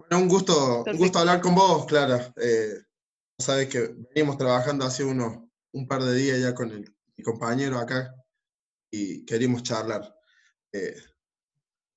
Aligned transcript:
Bueno, 0.00 0.22
un 0.22 0.28
gusto, 0.28 0.84
un 0.84 0.96
gusto 0.96 1.18
hablar 1.18 1.40
con 1.40 1.54
vos, 1.54 1.84
Clara. 1.84 2.32
Eh, 2.36 2.80
sabes 3.38 3.68
que 3.68 3.94
venimos 4.14 4.38
trabajando 4.38 4.86
hace 4.86 5.04
unos, 5.04 5.38
un 5.72 5.86
par 5.86 6.02
de 6.02 6.14
días 6.14 6.40
ya 6.40 6.54
con 6.54 6.70
el, 6.70 6.90
mi 7.16 7.22
compañero 7.22 7.78
acá 7.78 8.14
y 8.90 9.26
queríamos 9.26 9.62
charlar. 9.62 10.16
Eh, 10.72 10.96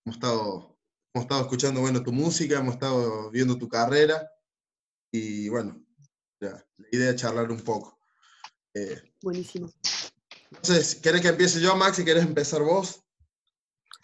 hemos, 0.05 0.17
estado, 0.17 0.77
hemos 1.13 1.23
estado 1.23 1.41
escuchando 1.41 1.79
bueno, 1.79 2.03
tu 2.03 2.11
música, 2.11 2.59
hemos 2.59 2.73
estado 2.73 3.31
viendo 3.31 3.57
tu 3.57 3.69
carrera 3.69 4.29
y 5.11 5.47
bueno, 5.47 5.81
la, 6.39 6.65
idea 6.91 7.11
es 7.11 7.15
charlar 7.15 7.49
un 7.51 7.61
poco. 7.61 7.97
Eh, 8.73 9.01
Buenísimo. 9.21 9.71
Entonces, 10.51 10.95
¿querés 10.95 11.21
que 11.21 11.29
empiece 11.29 11.61
yo, 11.61 11.75
Maxi? 11.75 12.03
¿Querés 12.03 12.25
empezar 12.25 12.61
vos? 12.63 13.01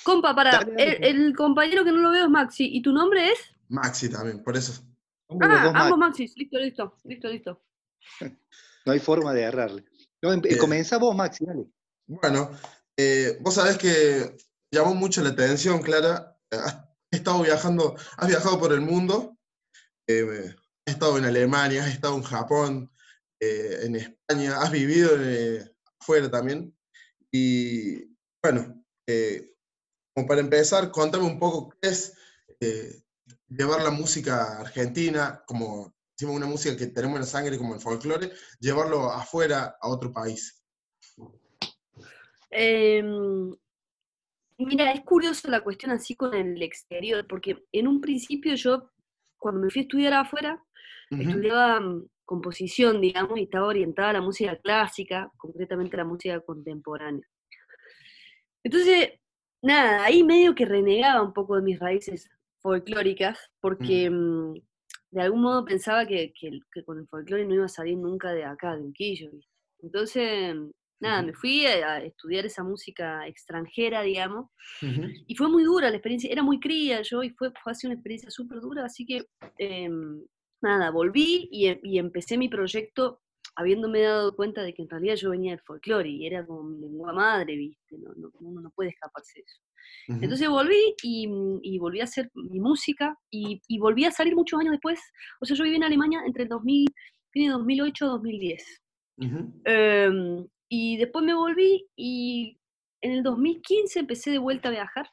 Compa, 0.03 0.33
para, 0.33 0.61
el, 0.77 1.35
compañero 1.35 1.83
que 1.83 1.91
no 1.91 1.97
lo 1.97 2.11
veo 2.11 2.25
es 2.25 2.31
Maxi. 2.31 2.65
¿Y 2.65 2.81
tu 2.81 2.93
nombre 2.93 3.31
es? 3.31 3.58
Maxi 3.69 4.09
también, 4.09 4.43
por 4.43 4.57
eso. 4.57 4.83
Ah, 5.41 5.71
ambos 5.75 5.97
Maxi. 5.97 6.27
Listo, 6.35 6.57
listo, 6.57 6.97
listo, 7.03 7.29
listo. 7.29 7.63
No 8.85 8.93
hay 8.93 8.99
forma 8.99 9.33
de 9.33 9.43
agarrarle. 9.43 9.85
No, 10.21 10.31
em, 10.31 10.41
comienza 10.57 10.97
vos, 10.97 11.15
Maxi, 11.15 11.45
dale. 11.45 11.67
Bueno, 12.07 12.49
eh, 12.97 13.37
vos 13.41 13.53
sabés 13.53 13.77
que 13.77 14.35
llamó 14.71 14.95
mucho 14.95 15.21
la 15.21 15.29
atención, 15.29 15.81
Clara. 15.81 16.37
Has 16.49 16.87
estado 17.11 17.43
viajando, 17.43 17.95
has 18.17 18.27
viajado 18.27 18.57
por 18.57 18.71
el 18.73 18.81
mundo. 18.81 19.37
Eh, 20.07 20.55
has 20.87 20.93
estado 20.93 21.17
en 21.17 21.25
Alemania, 21.25 21.83
has 21.83 21.91
estado 21.91 22.15
en 22.15 22.23
Japón, 22.23 22.91
eh, 23.39 23.79
en 23.83 23.95
España, 23.97 24.59
has 24.59 24.71
vivido 24.71 25.11
afuera 25.99 26.31
también. 26.31 26.75
Y 27.31 28.05
bueno, 28.41 28.83
como 30.15 30.27
para 30.27 30.41
empezar, 30.41 30.89
contame 30.89 31.25
un 31.25 31.37
poco 31.37 31.69
qué 31.81 31.89
es 31.89 32.13
eh, 32.59 33.03
llevar 33.49 33.81
la 33.81 33.91
música 33.91 34.59
argentina, 34.59 35.43
como 35.45 35.93
decimos 36.17 36.37
una 36.37 36.45
música 36.45 36.75
que 36.77 36.87
tenemos 36.87 37.15
en 37.15 37.21
la 37.21 37.27
sangre 37.27 37.57
como 37.57 37.75
el 37.75 37.81
folclore, 37.81 38.31
llevarlo 38.59 39.11
afuera 39.11 39.77
a 39.81 39.89
otro 39.89 40.11
país. 40.11 40.63
Em, 42.51 43.55
mira, 44.57 44.91
es 44.91 45.01
curioso 45.01 45.49
la 45.49 45.61
cuestión 45.61 45.91
así 45.91 46.15
con 46.15 46.33
el 46.33 46.61
exterior, 46.61 47.25
porque 47.27 47.63
en 47.71 47.87
un 47.87 48.01
principio 48.01 48.55
yo, 48.55 48.91
cuando 49.37 49.61
me 49.61 49.69
fui 49.69 49.81
a 49.81 49.83
estudiar 49.83 50.13
afuera, 50.13 50.63
estudiaba 51.09 51.79
mm, 51.79 52.07
composición, 52.25 53.01
digamos, 53.01 53.39
y 53.39 53.43
estaba 53.43 53.67
orientada 53.67 54.09
a 54.09 54.13
la 54.13 54.21
música 54.21 54.55
clásica, 54.57 55.31
concretamente 55.37 55.95
a 55.95 55.99
la 55.99 56.05
música 56.05 56.39
contemporánea. 56.41 57.27
Entonces, 58.63 59.13
nada, 59.61 60.03
ahí 60.03 60.23
medio 60.23 60.53
que 60.53 60.65
renegaba 60.65 61.23
un 61.23 61.33
poco 61.33 61.55
de 61.55 61.61
mis 61.61 61.79
raíces 61.79 62.29
folclóricas, 62.61 63.37
porque 63.59 64.09
mm, 64.09 64.53
de 65.11 65.21
algún 65.21 65.41
modo 65.41 65.65
pensaba 65.65 66.05
que, 66.05 66.31
con 66.85 66.99
el 66.99 67.07
folclore 67.07 67.45
no 67.45 67.55
iba 67.55 67.65
a 67.65 67.69
salir 67.69 67.97
nunca 67.97 68.31
de 68.31 68.43
acá, 68.43 68.75
de 68.75 68.83
Unquillo. 68.83 69.31
Entonces, 69.81 70.55
nada, 70.99 71.21
me 71.21 71.33
fui 71.33 71.65
a, 71.65 72.03
estudiar 72.03 72.45
esa 72.45 72.63
música 72.63 73.25
extranjera, 73.27 74.01
digamos, 74.01 74.51
y 74.81 75.35
fue 75.35 75.49
muy 75.49 75.63
dura 75.63 75.89
la 75.89 75.95
experiencia, 75.95 76.31
era 76.31 76.43
muy 76.43 76.59
cría 76.59 77.01
yo 77.01 77.23
y 77.23 77.29
fue, 77.31 77.51
fue 77.63 77.71
así 77.71 77.87
una 77.87 77.95
experiencia 77.95 78.29
súper 78.29 78.59
dura, 78.59 78.85
así 78.85 79.05
que, 79.05 79.25
em, 79.57 80.21
nada, 80.61 80.91
volví 80.91 81.47
y, 81.51 81.69
y 81.83 81.97
empecé 81.99 82.37
mi 82.37 82.49
proyecto 82.49 83.21
habiéndome 83.59 84.01
dado 84.01 84.35
cuenta 84.35 84.63
de 84.63 84.73
que 84.73 84.81
en 84.81 84.89
realidad 84.89 85.15
yo 85.15 85.31
venía 85.31 85.51
del 85.51 85.59
folclore 85.59 86.09
y 86.09 86.25
era 86.25 86.45
como 86.45 86.63
mi 86.63 86.79
lengua 86.79 87.11
madre, 87.11 87.57
¿viste? 87.57 87.97
No, 87.97 88.13
no, 88.15 88.31
uno 88.39 88.61
no 88.61 88.71
puede 88.71 88.91
escaparse 88.91 89.39
de 89.39 89.43
eso. 89.45 89.61
Entonces 90.21 90.47
volví 90.47 90.95
y, 91.03 91.77
volví 91.77 91.99
a 91.99 92.05
hacer 92.05 92.31
mi 92.33 92.59
música 92.59 93.17
y, 93.29 93.59
volví 93.79 94.05
a 94.05 94.11
salir 94.11 94.35
muchos 94.35 94.59
años 94.59 94.71
después. 94.71 94.99
O 95.41 95.45
sea, 95.45 95.57
yo 95.57 95.63
viví 95.63 95.75
en 95.75 95.83
Alemania 95.83 96.21
entre 96.25 96.43
el 96.43 96.49
2000, 96.49 96.87
fin 97.31 97.47
de 97.47 97.51
2008 97.51 98.05
y 98.05 98.07
2010. 98.07 98.81
y 100.69 100.97
después 100.97 101.25
me 101.25 101.33
volví 101.33 101.85
y 101.97 102.57
en 103.01 103.11
el 103.11 103.23
2015 103.23 103.99
empecé 103.99 104.31
de 104.31 104.37
vuelta 104.37 104.69
a 104.69 104.71
viajar 104.71 105.07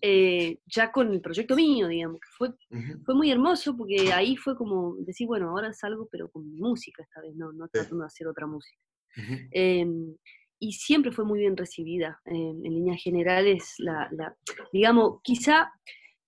eh, 0.00 0.58
ya 0.66 0.90
con 0.92 1.12
el 1.12 1.20
proyecto 1.20 1.56
mío, 1.56 1.88
digamos, 1.88 2.20
que 2.20 2.28
fue, 2.36 2.50
fue 3.04 3.14
muy 3.14 3.30
hermoso 3.30 3.76
porque 3.76 4.12
ahí 4.12 4.36
fue 4.36 4.56
como 4.56 4.96
decir, 4.96 5.26
bueno, 5.26 5.50
ahora 5.50 5.72
salgo 5.72 6.08
pero 6.10 6.30
con 6.30 6.48
mi 6.48 6.56
música 6.56 7.02
esta 7.02 7.20
vez, 7.20 7.34
no, 7.36 7.52
no 7.52 7.68
tratando 7.68 8.00
de 8.00 8.06
hacer 8.06 8.26
otra 8.26 8.46
música. 8.46 8.82
Em, 9.50 10.14
y 10.60 10.72
siempre 10.72 11.12
fue 11.12 11.24
muy 11.24 11.40
bien 11.40 11.56
recibida, 11.56 12.20
en 12.24 12.62
líneas 12.62 13.02
generales, 13.02 13.74
la, 13.78 14.08
la, 14.12 14.36
digamos, 14.72 15.20
quizá 15.22 15.72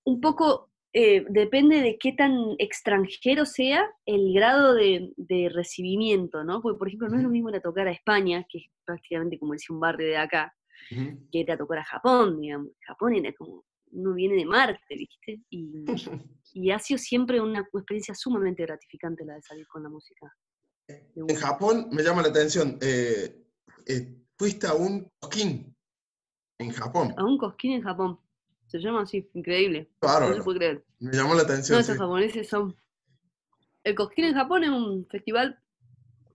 un 0.05 0.21
poco 0.21 0.71
eh, 0.93 1.25
depende 1.29 1.81
de 1.83 1.99
qué 1.99 2.13
tan 2.13 2.57
extranjero 2.59 3.47
sea 3.47 3.89
el 4.07 4.33
grado 4.35 4.75
de, 4.75 5.13
de, 5.17 5.49
recibimiento, 5.49 6.43
¿no? 6.43 6.61
Porque, 6.61 6.79
por 6.79 6.89
ejemplo, 6.89 7.09
no 7.09 7.17
es 7.17 7.23
lo 7.23 7.29
mismo 7.29 7.49
ir 7.51 7.57
a 7.57 7.61
tocar 7.61 7.87
a 7.87 7.93
España, 7.93 8.45
que 8.49 8.59
es 8.59 8.65
prácticamente 8.85 9.39
como 9.39 9.53
decir 9.53 9.73
un 9.73 9.79
barrio 9.79 10.09
de 10.09 10.17
acá, 10.17 10.53
que 10.89 11.39
ir 11.39 11.51
a 11.51 11.59
tocar 11.59 11.79
a 11.79 11.85
Japón, 11.85 12.41
digamos. 12.41 12.69
Japón 12.87 13.15
era 13.15 13.33
como, 13.35 13.65
uno 13.93 14.15
viene 14.15 14.37
de 14.37 14.45
Marte, 14.45 14.97
¿viste? 14.97 15.43
Y, 15.51 15.85
y 16.55 16.71
ha 16.71 16.79
sido 16.79 16.99
siempre 16.99 17.41
una 17.41 17.61
experiencia 17.61 18.15
sumamente 18.15 18.63
gratificante 18.65 19.25
la 19.25 19.35
de 19.35 19.43
salir 19.43 19.67
con 19.69 19.83
la 19.83 19.89
música. 19.89 20.33
En 20.89 21.37
Japón 21.37 21.89
me 21.93 22.03
llama 22.03 22.23
la 22.23 22.29
atención, 22.29 22.79
eh, 22.81 23.45
eh, 23.87 24.17
fuiste 24.37 24.67
a 24.67 24.75
un 24.75 25.09
cosquín 25.21 25.75
en 26.59 26.71
Japón. 26.71 27.15
A 27.17 27.25
un 27.25 27.39
cosquín 27.39 27.73
en 27.73 27.83
Japón. 27.83 28.19
Se 28.67 28.79
llama 28.79 29.03
así, 29.03 29.29
increíble. 29.35 29.91
Claro. 30.01 30.29
No 30.29 30.35
se 30.37 30.43
puede 30.43 30.59
creer. 30.59 30.85
Me 31.01 31.13
llamó 31.13 31.35
la 31.35 31.43
atención. 31.43 31.77
No, 31.77 31.81
esos 31.81 31.97
japoneses 31.97 32.49
son. 32.49 32.77
El 33.83 33.95
cosquín 33.95 34.27
en 34.27 34.35
Japón 34.35 34.65
es 34.65 34.71
un 34.71 35.07
festival 35.07 35.59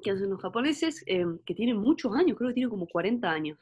que 0.01 0.11
hacen 0.11 0.29
los 0.29 0.41
japoneses 0.41 1.03
eh, 1.07 1.25
que 1.45 1.55
tiene 1.55 1.73
muchos 1.73 2.13
años, 2.15 2.37
creo 2.37 2.49
que 2.49 2.55
tiene 2.55 2.69
como 2.69 2.87
40 2.87 3.29
años. 3.29 3.57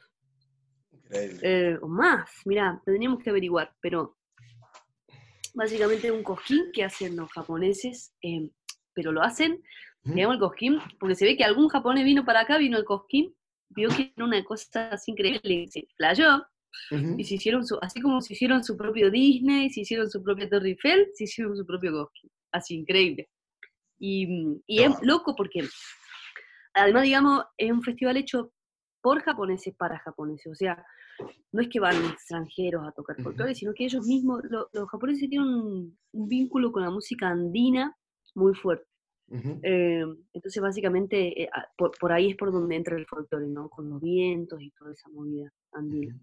Eh, 1.11 1.77
o 1.81 1.87
más, 1.87 2.29
mira, 2.45 2.81
tendríamos 2.85 3.21
que 3.21 3.29
averiguar, 3.29 3.75
pero 3.81 4.17
básicamente 5.53 6.11
un 6.11 6.23
cojín 6.23 6.71
que 6.73 6.83
hacen 6.83 7.15
los 7.15 7.31
japoneses, 7.31 8.13
em, 8.21 8.49
pero 8.93 9.11
lo 9.11 9.21
hacen, 9.21 9.61
digamos 10.03 10.35
el 10.35 10.39
cojín, 10.39 10.79
porque 10.99 11.15
se 11.15 11.25
ve 11.25 11.37
que 11.37 11.43
algún 11.43 11.69
japonés 11.69 12.03
vino 12.03 12.25
para 12.25 12.41
acá, 12.41 12.57
vino 12.57 12.77
el 12.77 12.85
cojín, 12.85 13.35
vio 13.69 13.89
que 13.89 14.13
era 14.15 14.25
una 14.25 14.43
cosa 14.43 14.89
así 14.89 15.11
increíble, 15.11 15.67
se 15.69 15.87
playó, 15.97 16.45
y 17.17 17.23
se 17.23 17.35
hicieron 17.35 17.65
su, 17.65 17.77
así 17.81 18.01
como 18.01 18.19
se 18.21 18.33
hicieron 18.33 18.63
su 18.63 18.75
propio 18.75 19.11
Disney, 19.11 19.69
se 19.69 19.81
hicieron 19.81 20.09
su 20.09 20.23
propio 20.23 20.49
Torre 20.49 20.69
Eiffel, 20.69 21.07
se 21.13 21.25
hicieron 21.25 21.55
su 21.55 21.65
propio 21.65 21.91
cojín, 21.91 22.31
así 22.51 22.75
increíble. 22.75 23.29
Y, 23.99 24.59
y 24.65 24.81
es 24.81 24.91
loco 25.01 25.35
porque, 25.35 25.67
además, 26.73 27.03
digamos, 27.03 27.45
es 27.57 27.71
un 27.71 27.81
festival 27.83 28.17
hecho 28.17 28.51
por 29.03 29.21
japoneses 29.21 29.75
para 29.75 29.99
japoneses. 29.99 30.47
O 30.47 30.55
sea, 30.55 30.83
no 31.51 31.61
es 31.61 31.67
que 31.67 31.81
van 31.81 32.05
extranjeros 32.05 32.87
a 32.87 32.93
tocar 32.93 33.21
folclore, 33.21 33.53
sino 33.53 33.73
que 33.73 33.83
ellos 33.83 34.07
mismos, 34.07 34.41
los 34.49 34.89
japoneses 34.89 35.29
tienen 35.29 35.47
un, 35.47 35.97
vínculo 36.13 36.71
con 36.71 36.83
la 36.83 36.89
música 36.89 37.27
andina 37.27 37.95
muy 38.33 38.55
fuerte. 38.55 38.87
Eh, 39.63 40.05
entonces, 40.31 40.61
básicamente, 40.61 41.43
eh, 41.43 41.49
por, 41.77 42.11
ahí 42.13 42.31
es 42.31 42.37
por 42.37 42.51
donde 42.51 42.75
entra 42.75 42.95
el 42.95 43.05
folclore, 43.05 43.47
¿no? 43.47 43.67
Con 43.67 43.89
los 43.89 43.99
vientos 43.99 44.61
y 44.61 44.71
toda 44.71 44.93
esa 44.93 45.09
movida 45.09 45.51
andina. 45.73 46.17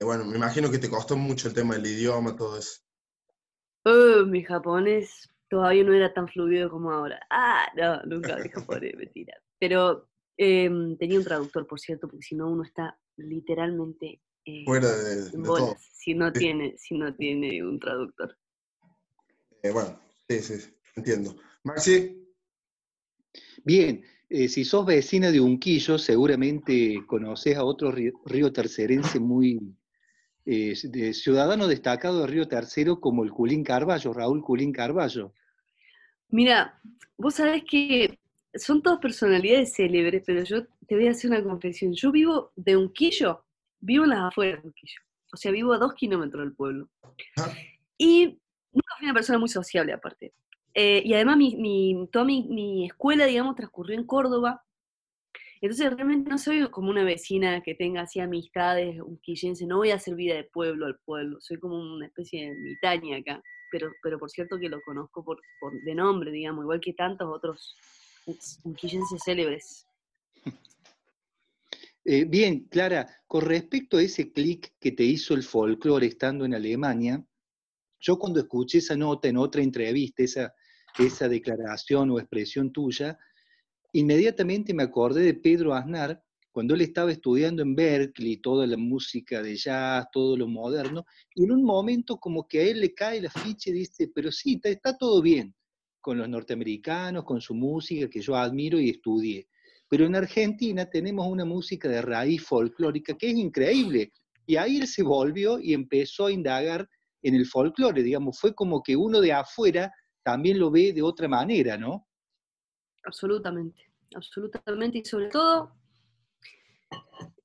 Bueno, 0.00 0.26
me 0.26 0.36
imagino 0.36 0.70
que 0.70 0.78
te 0.78 0.90
costó 0.90 1.16
mucho 1.16 1.48
el 1.48 1.54
tema 1.54 1.74
del 1.74 1.86
idioma, 1.86 2.36
todo 2.36 2.58
eso. 2.58 2.82
Uh, 3.86 4.26
mi 4.26 4.42
japonés 4.44 5.30
todavía 5.48 5.84
no 5.84 5.94
era 5.94 6.12
tan 6.12 6.28
fluido 6.28 6.68
como 6.68 6.90
ahora. 6.90 7.20
Ah, 7.30 7.68
no, 7.74 8.02
nunca 8.02 8.36
mi 8.36 8.48
japonés, 8.50 8.94
mentira. 8.96 9.34
Pero 9.58 10.07
Em, 10.40 10.96
tenía 10.96 11.18
un 11.18 11.24
traductor, 11.24 11.66
por 11.66 11.80
cierto, 11.80 12.06
porque 12.06 12.22
si 12.22 12.36
no 12.36 12.48
uno 12.48 12.62
está 12.62 12.96
literalmente 13.16 14.20
eh, 14.44 14.62
fuera 14.64 14.96
de, 14.96 15.32
todo. 15.32 15.76
Si 15.92 16.14
no, 16.14 16.32
tiene, 16.32 16.76
si 16.78 16.96
no 16.96 17.12
tiene 17.12 17.60
un 17.64 17.80
traductor. 17.80 18.38
Eh, 19.64 19.72
bueno, 19.72 20.00
sí, 20.28 20.38
sí, 20.38 20.72
entiendo. 20.94 21.34
Maxi. 21.64 22.24
Bien, 23.64 24.04
eh, 24.28 24.48
si 24.48 24.64
sos 24.64 24.86
vecina 24.86 25.32
de 25.32 25.40
Unquillo, 25.40 25.98
seguramente 25.98 27.02
conoces 27.08 27.56
a 27.56 27.64
otro 27.64 27.90
río, 27.90 28.52
tercerense 28.52 29.18
muy 29.18 29.76
de 30.44 31.12
ciudadano 31.14 31.66
destacado 31.66 32.20
de 32.20 32.28
Río 32.28 32.48
Tercero 32.48 33.00
como 33.00 33.24
el 33.24 33.32
Culín 33.32 33.64
Carballo, 33.64 34.12
Raúl 34.14 34.40
Culín 34.40 34.72
Carballo. 34.72 35.34
Mira, 36.30 36.80
vos 37.18 37.34
sabés 37.34 37.64
que 37.68 38.18
son 38.54 38.82
todas 38.82 38.98
personalidades 38.98 39.74
célebres, 39.74 40.22
pero 40.26 40.42
yo 40.44 40.64
te 40.86 40.94
voy 40.94 41.06
a 41.06 41.10
hacer 41.10 41.30
una 41.30 41.42
confesión. 41.42 41.92
Yo 41.92 42.10
vivo 42.10 42.52
de 42.56 42.76
Unquillo, 42.76 43.44
vivo 43.80 44.04
en 44.04 44.10
las 44.10 44.20
afueras 44.20 44.62
de 44.62 44.68
Unquillo. 44.68 45.00
O 45.32 45.36
sea, 45.36 45.52
vivo 45.52 45.72
a 45.72 45.78
dos 45.78 45.94
kilómetros 45.94 46.44
del 46.44 46.54
pueblo. 46.54 46.88
Ah. 47.36 47.52
Y 47.98 48.38
nunca 48.72 48.94
fui 48.96 49.04
una 49.04 49.14
persona 49.14 49.38
muy 49.38 49.48
sociable, 49.48 49.92
aparte. 49.92 50.32
Eh, 50.74 51.02
y 51.04 51.12
además, 51.14 51.36
mi, 51.36 52.08
toda 52.12 52.24
mi, 52.24 52.86
escuela, 52.86 53.26
digamos, 53.26 53.56
transcurrió 53.56 53.98
en 53.98 54.06
Córdoba. 54.06 54.64
Entonces, 55.60 55.92
realmente 55.92 56.30
no 56.30 56.38
soy 56.38 56.70
como 56.70 56.88
una 56.88 57.02
vecina 57.02 57.60
que 57.62 57.74
tenga 57.74 58.02
así 58.02 58.20
amistades 58.20 59.00
unquillense. 59.00 59.66
No 59.66 59.78
voy 59.78 59.90
a 59.90 59.96
hacer 59.96 60.14
vida 60.14 60.36
de 60.36 60.44
pueblo 60.44 60.86
al 60.86 60.98
pueblo. 61.00 61.40
Soy 61.40 61.58
como 61.58 61.76
una 61.76 62.06
especie 62.06 62.48
de 62.48 62.56
mitaña 62.56 63.18
acá. 63.18 63.42
pero, 63.72 63.90
pero 64.02 64.18
por 64.18 64.30
cierto 64.30 64.58
que 64.58 64.68
lo 64.68 64.80
conozco 64.82 65.24
por, 65.24 65.40
de 65.84 65.94
nombre, 65.94 66.30
digamos, 66.30 66.62
igual 66.62 66.80
que 66.80 66.92
tantos 66.92 67.28
otros 67.28 67.76
unquillenses 68.64 69.22
célebres. 69.24 69.86
Eh, 72.10 72.24
bien, 72.24 72.60
Clara, 72.70 73.06
con 73.26 73.44
respecto 73.44 73.98
a 73.98 74.02
ese 74.02 74.32
clic 74.32 74.72
que 74.80 74.92
te 74.92 75.04
hizo 75.04 75.34
el 75.34 75.42
folclore 75.42 76.06
estando 76.06 76.46
en 76.46 76.54
Alemania, 76.54 77.22
yo 78.00 78.18
cuando 78.18 78.40
escuché 78.40 78.78
esa 78.78 78.96
nota 78.96 79.28
en 79.28 79.36
otra 79.36 79.60
entrevista, 79.60 80.22
esa, 80.22 80.54
esa 80.98 81.28
declaración 81.28 82.10
o 82.10 82.18
expresión 82.18 82.72
tuya, 82.72 83.18
inmediatamente 83.92 84.72
me 84.72 84.84
acordé 84.84 85.22
de 85.22 85.34
Pedro 85.34 85.74
Aznar, 85.74 86.24
cuando 86.50 86.74
él 86.74 86.80
estaba 86.80 87.12
estudiando 87.12 87.60
en 87.60 87.74
Berkeley 87.74 88.38
toda 88.38 88.66
la 88.66 88.78
música 88.78 89.42
de 89.42 89.56
jazz, 89.56 90.06
todo 90.10 90.34
lo 90.34 90.48
moderno, 90.48 91.04
y 91.34 91.44
en 91.44 91.52
un 91.52 91.62
momento 91.62 92.16
como 92.16 92.48
que 92.48 92.60
a 92.60 92.62
él 92.62 92.80
le 92.80 92.94
cae 92.94 93.20
la 93.20 93.30
ficha 93.30 93.68
y 93.68 93.74
dice, 93.74 94.10
pero 94.14 94.32
sí, 94.32 94.58
está, 94.64 94.96
todo 94.96 95.20
bien 95.20 95.54
con 96.00 96.18
los 96.18 96.28
norteamericanos, 96.28 97.24
con 97.24 97.40
su 97.40 97.54
música 97.54 98.08
que 98.08 98.20
yo 98.20 98.36
admiro 98.36 98.78
y 98.78 98.90
estudié. 98.90 99.48
Pero 99.88 100.06
en 100.06 100.16
Argentina 100.16 100.88
tenemos 100.88 101.26
una 101.26 101.44
música 101.44 101.88
de 101.88 102.02
raíz 102.02 102.42
folclórica 102.44 103.16
que 103.16 103.30
es 103.30 103.36
increíble. 103.36 104.12
Y 104.46 104.56
ahí 104.56 104.78
él 104.78 104.86
se 104.86 105.02
volvió 105.02 105.58
y 105.58 105.74
empezó 105.74 106.26
a 106.26 106.32
indagar 106.32 106.88
en 107.22 107.34
el 107.34 107.46
folclore, 107.46 108.02
digamos, 108.02 108.38
fue 108.38 108.54
como 108.54 108.82
que 108.82 108.96
uno 108.96 109.20
de 109.20 109.32
afuera 109.32 109.92
también 110.22 110.58
lo 110.58 110.70
ve 110.70 110.92
de 110.92 111.02
otra 111.02 111.26
manera, 111.26 111.76
¿no? 111.76 112.06
Absolutamente, 113.04 113.90
absolutamente. 114.14 114.98
Y 114.98 115.04
sobre 115.04 115.28
todo, 115.28 115.72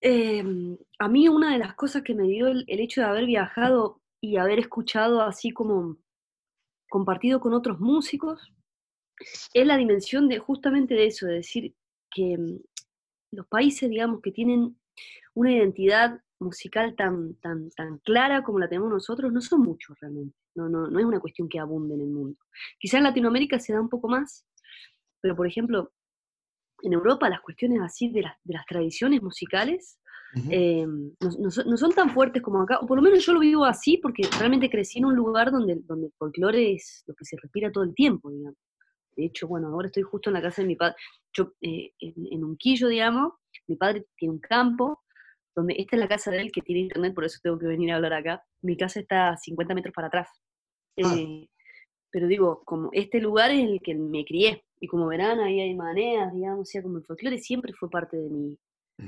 Em, 0.05 0.77
a 0.99 1.07
mí 1.07 1.29
una 1.29 1.53
de 1.53 1.59
las 1.59 1.75
cosas 1.75 2.03
que 2.03 2.13
me 2.13 2.27
dio 2.27 2.47
el, 2.47 2.65
hecho 2.67 2.99
de 2.99 3.07
haber 3.07 3.25
viajado 3.25 4.01
y 4.19 4.35
haber 4.35 4.59
escuchado 4.59 5.21
así 5.21 5.51
como 5.51 5.97
compartido 6.93 7.39
con 7.39 7.55
otros 7.55 7.79
músicos, 7.79 8.53
es 9.51 9.65
la 9.65 9.77
dimensión 9.77 10.27
de 10.27 10.37
justamente 10.37 10.93
de 10.93 11.07
eso, 11.07 11.25
de 11.25 11.33
decir 11.33 11.73
que 12.11 12.33
em, 12.33 12.59
los 13.31 13.47
países, 13.47 13.89
digamos, 13.89 14.21
que 14.21 14.31
tienen 14.31 14.77
una 15.33 15.51
identidad 15.51 16.21
musical 16.39 16.95
tan, 16.95 17.33
tan, 17.41 17.71
tan 17.71 17.97
clara 18.05 18.43
como 18.43 18.59
la 18.59 18.69
tenemos 18.69 18.91
nosotros, 18.91 19.33
no 19.33 19.41
son 19.41 19.61
muchos 19.61 19.99
realmente. 20.01 20.37
No, 20.53 20.69
no, 20.69 20.85
no 20.87 20.99
es 20.99 21.05
una 21.05 21.19
cuestión 21.19 21.49
que 21.49 21.57
abunde 21.57 21.95
en 21.95 22.01
el 22.01 22.11
mundo. 22.11 22.37
Quizás 22.77 22.99
en 22.99 23.05
Latinoamérica 23.05 23.57
se 23.57 23.73
da 23.73 23.81
un 23.81 23.89
poco 23.89 24.07
más, 24.07 24.45
pero 25.19 25.35
por 25.35 25.47
ejemplo, 25.47 25.91
en 26.83 26.93
Europa 26.93 27.27
las 27.27 27.41
cuestiones 27.41 27.81
así 27.81 28.09
de, 28.09 28.21
las 28.21 28.65
tradiciones 28.67 29.19
musicales 29.23 29.97
eh, 30.49 30.85
no, 30.87 31.77
son 31.77 31.91
tan 31.93 32.09
fuertes 32.09 32.41
como 32.41 32.61
acá, 32.61 32.79
o 32.79 32.87
por 32.87 32.97
lo 32.97 33.03
menos 33.03 33.23
yo 33.25 33.33
lo 33.33 33.39
vivo 33.39 33.65
así 33.65 33.97
porque 33.97 34.23
realmente 34.39 34.69
crecí 34.69 34.99
en 34.99 35.05
un 35.05 35.15
lugar 35.15 35.51
donde, 35.51 35.75
donde 35.85 36.07
el 36.07 36.13
folclore 36.13 36.73
es 36.73 37.03
lo 37.05 37.13
que 37.13 37.25
se 37.25 37.37
respira 37.37 37.71
todo 37.71 37.83
el 37.83 37.93
tiempo, 37.93 38.31
digamos. 38.31 38.57
De 39.15 39.25
hecho, 39.25 39.47
bueno, 39.47 39.67
ahora 39.67 39.87
estoy 39.87 40.01
justo 40.01 40.31
en 40.31 40.33
la 40.33 40.41
casa 40.41 40.63
de 40.63 40.67
mi 40.67 40.75
padre, 40.75 40.95
yo 41.33 41.53
eh, 41.61 41.91
en, 41.99 42.43
un 42.43 42.57
quillo, 42.57 42.87
digamos, 42.87 43.33
mi 43.67 43.75
padre 43.75 44.07
tiene 44.17 44.33
un 44.33 44.39
campo, 44.39 45.03
donde 45.55 45.75
esta 45.77 45.95
es 45.95 45.99
la 45.99 46.07
casa 46.07 46.31
de 46.31 46.41
él 46.41 46.51
que 46.51 46.61
tiene 46.61 46.81
internet, 46.81 47.13
por 47.13 47.25
eso 47.25 47.39
tengo 47.43 47.59
que 47.59 47.67
venir 47.67 47.91
a 47.91 47.97
hablar 47.97 48.13
acá. 48.13 48.43
Mi 48.63 48.75
casa 48.75 48.99
está 48.99 49.29
a 49.29 49.37
50 49.37 49.75
metros 49.75 49.93
para 49.93 50.07
atrás. 50.07 50.29
Ah. 51.03 51.15
Eh, 51.15 51.47
pero 52.09 52.27
digo, 52.27 52.63
como 52.65 52.89
este 52.91 53.19
lugar 53.19 53.51
es 53.51 53.63
el 53.63 53.81
que 53.81 53.93
me 53.93 54.25
crié, 54.25 54.63
y 54.79 54.87
como 54.87 55.07
verán, 55.07 55.39
ahí 55.39 55.59
hay 55.59 55.75
maneras, 55.75 56.33
digamos, 56.33 56.61
o 56.61 56.65
sea, 56.65 56.81
como 56.81 56.97
el 56.97 57.05
folclore 57.05 57.37
siempre 57.37 57.71
fue 57.73 57.89
parte 57.89 58.17
de 58.17 58.29
mi, 58.29 58.57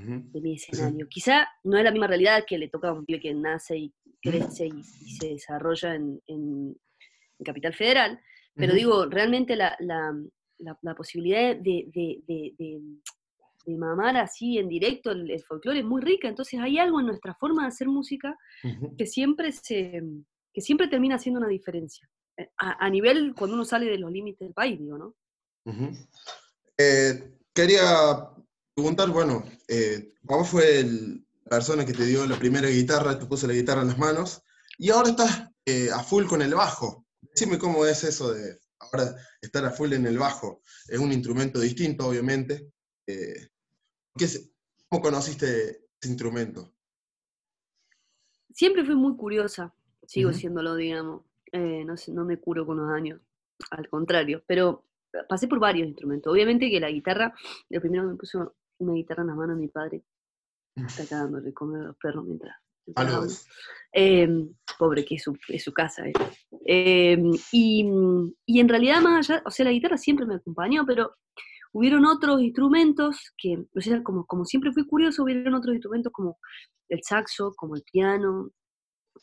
de 0.04 0.42
mi 0.42 0.56
escenario. 0.56 1.08
Quizá 1.10 1.48
no 1.64 1.78
es 1.78 1.84
la 1.84 1.92
misma 1.92 2.08
realidad 2.08 2.44
que 2.48 2.58
le 2.58 2.70
toca 2.70 2.90
a 2.90 2.94
un 2.94 3.06
pibe 3.06 3.20
que 3.20 3.34
nace 3.34 3.78
y 3.78 3.94
crece 4.22 4.68
y, 4.68 4.84
se 4.84 5.30
desarrolla 5.30 5.96
en, 5.96 6.76
Capital 7.44 7.74
Federal, 7.74 8.20
pero 8.56 8.74
digo, 8.74 9.08
realmente 9.08 9.58
la, 9.58 9.78
posibilidad 10.96 11.56
de, 11.56 12.82
mamar 13.68 14.16
así 14.18 14.58
en 14.58 14.70
directo 14.70 15.12
el, 15.12 15.44
folclore 15.44 15.80
es 15.80 15.86
muy 15.86 16.02
rica, 16.02 16.30
entonces 16.30 16.60
hay 16.62 16.80
algo 16.80 17.02
en 17.02 17.08
nuestra 17.08 17.36
forma 17.36 17.64
de 17.64 17.68
hacer 17.68 17.88
música 17.88 18.38
que 18.98 19.06
siempre 19.06 19.52
se 19.52 20.02
que 20.54 20.62
siempre 20.62 20.88
termina 20.88 21.16
haciendo 21.16 21.42
una 21.42 21.50
diferencia. 21.50 22.10
Eh, 22.38 22.50
a, 22.58 22.86
a 22.86 22.90
nivel 22.90 23.36
cuando 23.36 23.56
uno 23.56 23.66
sale 23.66 23.88
de 23.88 23.98
los 23.98 24.10
límites 24.10 24.40
del 24.40 24.54
país, 24.54 24.80
digo, 24.80 24.98
¿no? 24.98 25.14
Eh, 26.78 27.38
quería 27.54 28.30
preguntar, 28.76 29.10
bueno, 29.10 29.44
eh, 29.70 30.14
fue 30.44 30.84
la 30.84 31.50
persona 31.50 31.86
que 31.86 31.94
te 31.94 32.06
dio 32.06 32.28
la 32.28 32.38
primera 32.38 32.68
guitarra, 32.68 33.18
te 33.18 33.26
puso 33.26 33.48
la 33.48 33.54
guitarra 33.54 33.82
en 33.82 33.88
las 33.88 33.98
manos, 33.98 34.44
y 34.78 34.90
ahora 34.90 35.10
estás 35.10 35.50
eh, 35.66 35.90
a 35.92 36.04
full 36.04 36.26
con 36.26 36.42
el 36.42 36.54
bajo. 36.54 37.06
Dime 37.40 37.58
cómo 37.58 37.86
es 37.86 38.04
eso 38.04 38.34
de 38.34 38.60
ahora 38.80 39.16
estar 39.42 39.66
a 39.66 39.72
full 39.72 39.94
en 39.94 40.06
el 40.06 40.18
bajo. 40.18 40.62
Es 40.90 41.00
un 41.00 41.14
instrumento 41.14 41.60
distinto, 41.60 42.08
obviamente. 42.08 42.70
Eh, 43.08 43.48
¿Cómo 44.90 45.02
conociste 45.02 45.88
ese 46.02 46.10
instrumento? 46.10 46.74
Siempre 48.54 48.86
fui 48.86 48.96
muy 48.96 49.16
curiosa, 49.16 49.74
sigo 50.06 50.34
siéndolo, 50.34 50.76
digamos. 50.76 51.24
no, 51.54 51.96
no 52.08 52.26
me 52.26 52.40
curo 52.40 52.66
con 52.66 52.78
los 52.78 52.92
años, 52.92 53.22
al 53.72 53.88
contrario, 53.90 54.44
pero 54.46 54.86
pasé 55.30 55.48
por 55.48 55.60
varios 55.60 55.88
instrumentos. 55.88 56.32
Obviamente 56.32 56.70
que 56.70 56.80
la 56.80 56.90
guitarra, 56.90 57.34
lo 57.70 57.80
primero 57.80 58.04
que 58.04 58.10
me 58.10 58.18
puso 58.18 58.56
una 58.80 58.94
guitarra 58.94 59.22
en 59.24 59.28
la 59.28 59.36
mano 59.36 59.56
mi 59.56 59.68
padre. 59.68 60.04
Está 60.76 61.04
acá 61.04 61.18
dándole 61.18 61.54
comer 61.54 61.82
a 61.82 61.88
los 61.88 61.98
perros 61.98 62.26
mientras. 62.26 62.56
Eh, 63.94 64.28
pobre, 64.78 65.06
que 65.06 65.16
es 65.16 65.24
su, 65.24 65.38
es 65.48 65.64
su 65.64 65.74
casa. 65.74 66.04
Eh. 66.66 67.18
y, 67.52 67.90
y, 68.46 68.60
en 68.60 68.70
realidad, 68.70 69.02
más 69.02 69.30
allá, 69.30 69.42
o 69.46 69.52
sea, 69.52 69.66
la 69.66 69.72
guitarra 69.72 69.98
siempre 69.98 70.26
me 70.26 70.36
acompañó, 70.36 70.86
pero 70.86 71.16
hubieron 71.72 72.06
otros 72.06 72.42
instrumentos 72.42 73.34
que, 73.38 73.66
o 73.76 73.82
sea, 73.82 74.04
como, 74.04 74.26
como 74.26 74.46
siempre 74.46 74.72
fui 74.72 74.86
curioso, 74.86 75.24
hubieron 75.24 75.54
otros 75.56 75.74
instrumentos 75.74 76.12
como 76.12 76.38
el 76.90 77.02
saxo, 77.04 77.54
como 77.56 77.76
el 77.76 77.84
piano, 77.84 78.52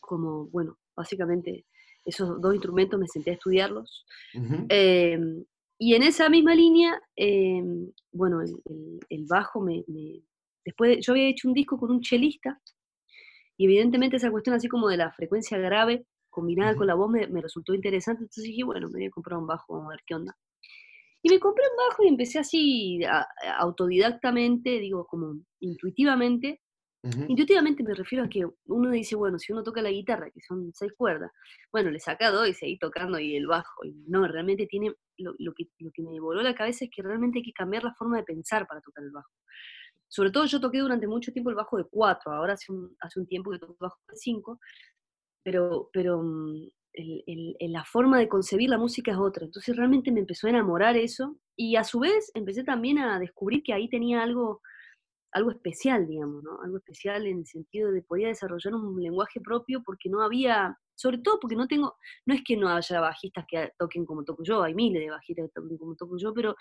como, 0.00 0.46
bueno, 0.48 0.78
básicamente 0.96 1.66
esos 2.04 2.40
dos 2.40 2.54
instrumentos 2.54 2.98
me 2.98 3.06
senté 3.06 3.30
a 3.30 3.34
estudiarlos. 3.34 4.04
Y 5.84 5.96
en 5.96 6.04
esa 6.04 6.28
misma 6.28 6.54
línea, 6.54 7.02
em, 7.16 7.90
bueno, 8.12 8.40
el, 8.40 9.26
bajo 9.28 9.60
me, 9.60 9.82
Después, 10.64 11.04
yo 11.04 11.12
había 11.12 11.28
hecho 11.28 11.48
un 11.48 11.54
disco 11.54 11.76
con 11.76 11.90
un 11.90 12.00
chelista, 12.00 12.60
y 13.56 13.64
evidentemente 13.64 14.16
esa 14.16 14.30
cuestión 14.30 14.54
así 14.54 14.68
como 14.68 14.88
de 14.88 14.96
la 14.96 15.10
frecuencia 15.10 15.58
grave 15.58 16.06
combinada 16.30 16.76
con 16.76 16.86
la 16.86 16.94
voz 16.94 17.10
me, 17.10 17.26
resultó 17.42 17.74
interesante, 17.74 18.22
entonces 18.22 18.44
dije, 18.44 18.62
bueno, 18.62 18.88
me 18.90 19.00
voy 19.00 19.06
a 19.06 19.10
comprar 19.10 19.40
un 19.40 19.48
bajo, 19.48 19.76
a 19.76 19.88
ver 19.88 20.02
qué 20.06 20.14
onda. 20.14 20.36
Y 21.20 21.30
me 21.30 21.40
compré 21.40 21.64
un 21.68 21.76
bajo 21.76 22.04
y 22.04 22.08
empecé 22.08 22.38
así 22.38 23.00
autodidactamente, 23.58 24.78
digo, 24.78 25.04
como 25.06 25.34
intuitivamente, 25.58 26.60
Intuitivamente 27.04 27.82
me 27.82 27.94
refiero 27.94 28.24
a 28.24 28.28
que 28.28 28.46
uno 28.66 28.90
dice, 28.90 29.16
bueno, 29.16 29.36
si 29.36 29.52
uno 29.52 29.64
toca 29.64 29.82
la 29.82 29.90
guitarra, 29.90 30.30
que 30.30 30.40
son 30.40 30.70
seis 30.72 30.92
cuerdas, 30.96 31.32
bueno, 31.72 31.90
le 31.90 31.98
saca 31.98 32.30
dos 32.30 32.48
y 32.48 32.54
seguí 32.54 32.78
tocando 32.78 33.18
y 33.18 33.34
el 33.34 33.48
bajo. 33.48 33.84
Y 33.84 34.04
no, 34.06 34.26
realmente 34.28 34.66
tiene, 34.66 34.94
lo, 35.22 35.54
que, 35.54 35.68
me 36.02 36.20
voló 36.20 36.42
la 36.42 36.54
cabeza 36.54 36.84
es 36.84 36.90
que 36.90 37.02
realmente 37.02 37.38
hay 37.38 37.44
que 37.44 37.52
cambiar 37.52 37.84
la 37.84 37.94
forma 37.94 38.18
de 38.18 38.24
pensar 38.24 38.66
para 38.66 38.80
tocar 38.80 39.04
el 39.04 39.10
bajo. 39.10 39.32
Sobre 40.08 40.30
todo 40.30 40.44
yo 40.44 40.60
toqué 40.60 40.78
durante 40.78 41.06
mucho 41.06 41.32
tiempo 41.32 41.50
el 41.50 41.56
bajo 41.56 41.78
de 41.78 41.84
cuatro, 41.90 42.32
ahora 42.32 42.54
hace 42.54 42.70
un, 42.72 43.26
tiempo 43.26 43.50
que 43.50 43.58
toco 43.58 43.72
el 43.72 43.78
bajo 43.80 43.98
de 44.08 44.16
cinco, 44.16 44.60
pero, 45.42 45.88
pero 45.92 46.22
mm, 46.22 46.68
la 47.60 47.84
forma 47.84 48.18
de 48.18 48.28
concebir 48.28 48.68
la 48.68 48.78
música 48.78 49.12
es 49.12 49.18
otra. 49.18 49.44
Entonces 49.44 49.76
realmente 49.76 50.12
me 50.12 50.20
empezó 50.20 50.46
a 50.46 50.50
enamorar 50.50 50.96
eso 50.96 51.38
y 51.56 51.76
a 51.76 51.84
su 51.84 52.00
vez 52.00 52.30
empecé 52.34 52.64
también 52.64 52.98
a 52.98 53.18
descubrir 53.18 53.62
que 53.62 53.72
ahí 53.72 53.88
tenía 53.88 54.22
algo 54.22 54.60
algo 55.32 55.50
especial, 55.50 56.06
digamos, 56.06 56.42
¿no? 56.44 56.60
Algo 56.62 56.76
especial 56.76 57.26
en 57.26 57.38
el 57.38 57.46
sentido 57.46 57.90
de 57.90 58.02
podía 58.02 58.28
desarrollar 58.28 58.74
un 58.74 59.00
lenguaje 59.02 59.40
propio 59.40 59.82
porque 59.84 60.08
no 60.10 60.22
había, 60.22 60.78
sobre 60.94 61.18
todo 61.18 61.40
porque 61.40 61.56
no 61.56 61.66
tengo, 61.66 61.96
no 62.26 62.34
es 62.34 62.42
que 62.44 62.56
no 62.56 62.68
haya 62.68 63.00
bajistas 63.00 63.44
que 63.48 63.70
toquen 63.78 64.04
como 64.04 64.24
toco 64.24 64.42
yo, 64.44 64.62
hay 64.62 64.74
miles 64.74 65.02
de 65.02 65.10
bajistas 65.10 65.46
que 65.46 65.60
toquen 65.60 65.78
como 65.78 65.96
toco 65.96 66.18
yo, 66.18 66.34
pero, 66.34 66.54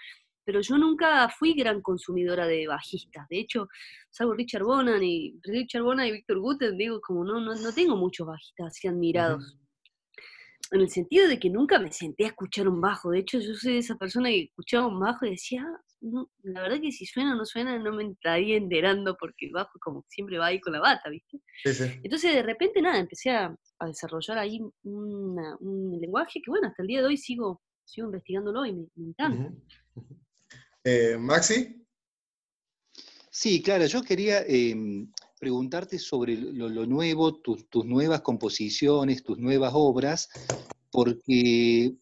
pero 0.45 0.61
yo 0.61 0.77
nunca 0.77 1.27
fui 1.29 1.53
gran 1.53 1.81
consumidora 1.81 2.47
de 2.47 2.65
bajistas. 2.65 3.27
De 3.29 3.39
hecho, 3.39 3.67
salvo 4.09 4.33
Richard 4.33 4.63
Bonan 4.63 5.03
y 5.03 5.37
Richard 5.43 5.83
Bonan 5.83 6.07
y 6.07 6.11
Víctor 6.13 6.39
Guten, 6.39 6.77
digo, 6.77 7.01
como 7.01 7.25
no, 7.25 7.41
no, 7.41 7.53
no 7.53 7.73
tengo 7.73 7.97
muchos 7.97 8.25
bajistas 8.25 8.67
así 8.67 8.87
admirados. 8.87 9.57
En 10.71 10.81
el 10.81 10.89
sentido 10.89 11.27
de 11.27 11.39
que 11.39 11.49
nunca 11.49 11.79
me 11.79 11.91
senté 11.91 12.23
a 12.23 12.27
escuchar 12.27 12.67
un 12.67 12.79
bajo. 12.79 13.11
De 13.11 13.19
hecho, 13.19 13.39
yo 13.39 13.53
soy 13.55 13.77
esa 13.77 13.95
persona 13.95 14.29
que 14.29 14.43
escuchaba 14.43 14.87
un 14.87 14.99
bajo 14.99 15.25
y 15.25 15.31
decía, 15.31 15.65
ah, 15.67 15.81
la 16.43 16.61
verdad 16.61 16.81
que 16.81 16.91
si 16.91 17.05
suena 17.05 17.33
o 17.33 17.35
no 17.35 17.45
suena 17.45 17.77
no 17.77 17.93
me 17.93 18.05
estaría 18.05 18.57
enterando 18.57 19.15
porque 19.19 19.45
el 19.45 19.51
bajo 19.51 19.77
como 19.79 20.03
siempre 20.09 20.39
va 20.39 20.47
ahí 20.47 20.59
con 20.59 20.73
la 20.73 20.79
bata, 20.79 21.09
¿viste? 21.09 21.39
Entonces 22.03 22.33
de 22.33 22.41
repente 22.41 22.81
nada, 22.81 22.97
empecé 22.97 23.29
a, 23.29 23.55
desarrollar 23.85 24.37
ahí 24.37 24.59
un 24.83 25.97
lenguaje 25.99 26.39
que 26.43 26.51
bueno, 26.51 26.67
hasta 26.67 26.83
el 26.83 26.87
día 26.87 27.01
de 27.01 27.07
hoy 27.07 27.17
sigo, 27.17 27.61
sigo 27.83 28.07
investigándolo 28.07 28.65
y 28.65 28.73
me, 28.73 28.87
encanta. 28.95 29.53
Eh, 30.83 31.15
Maxi. 31.15 31.85
Sí, 33.29 33.61
claro, 33.61 33.85
yo 33.85 34.01
quería 34.01 34.41
em, 34.47 35.11
preguntarte 35.41 35.97
sobre 35.97 36.37
lo, 36.37 36.85
nuevo, 36.85 37.33
tus, 37.33 37.67
tus 37.67 37.83
nuevas 37.83 38.21
composiciones, 38.21 39.23
tus 39.23 39.39
nuevas 39.39 39.71
obras, 39.73 40.29
porque 40.91 41.95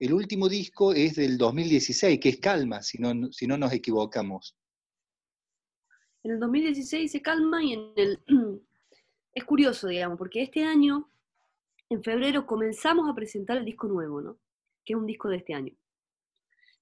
el 0.00 0.12
último 0.12 0.48
disco 0.48 0.92
es 0.92 1.14
del 1.14 1.38
2016, 1.38 2.18
que 2.18 2.30
es 2.30 2.40
Calma, 2.40 2.82
si 2.82 2.98
no, 2.98 3.32
si 3.32 3.46
no 3.46 3.56
nos 3.56 3.72
equivocamos. 3.72 4.56
En 6.24 6.32
el 6.32 6.40
2016 6.40 7.12
se 7.12 7.22
calma 7.22 7.62
y 7.62 7.74
en 7.74 7.92
el... 7.94 8.20
es 9.34 9.44
curioso, 9.44 9.86
digamos, 9.86 10.18
porque 10.18 10.42
este 10.42 10.64
año, 10.64 11.08
en 11.88 12.02
febrero, 12.02 12.44
comenzamos 12.44 13.08
a 13.08 13.14
presentar 13.14 13.56
el 13.56 13.64
disco 13.64 13.86
nuevo, 13.86 14.20
¿no? 14.20 14.36
Que 14.84 14.94
es 14.94 14.98
un 14.98 15.06
disco 15.06 15.28
de 15.28 15.36
este 15.36 15.54
año. 15.54 15.72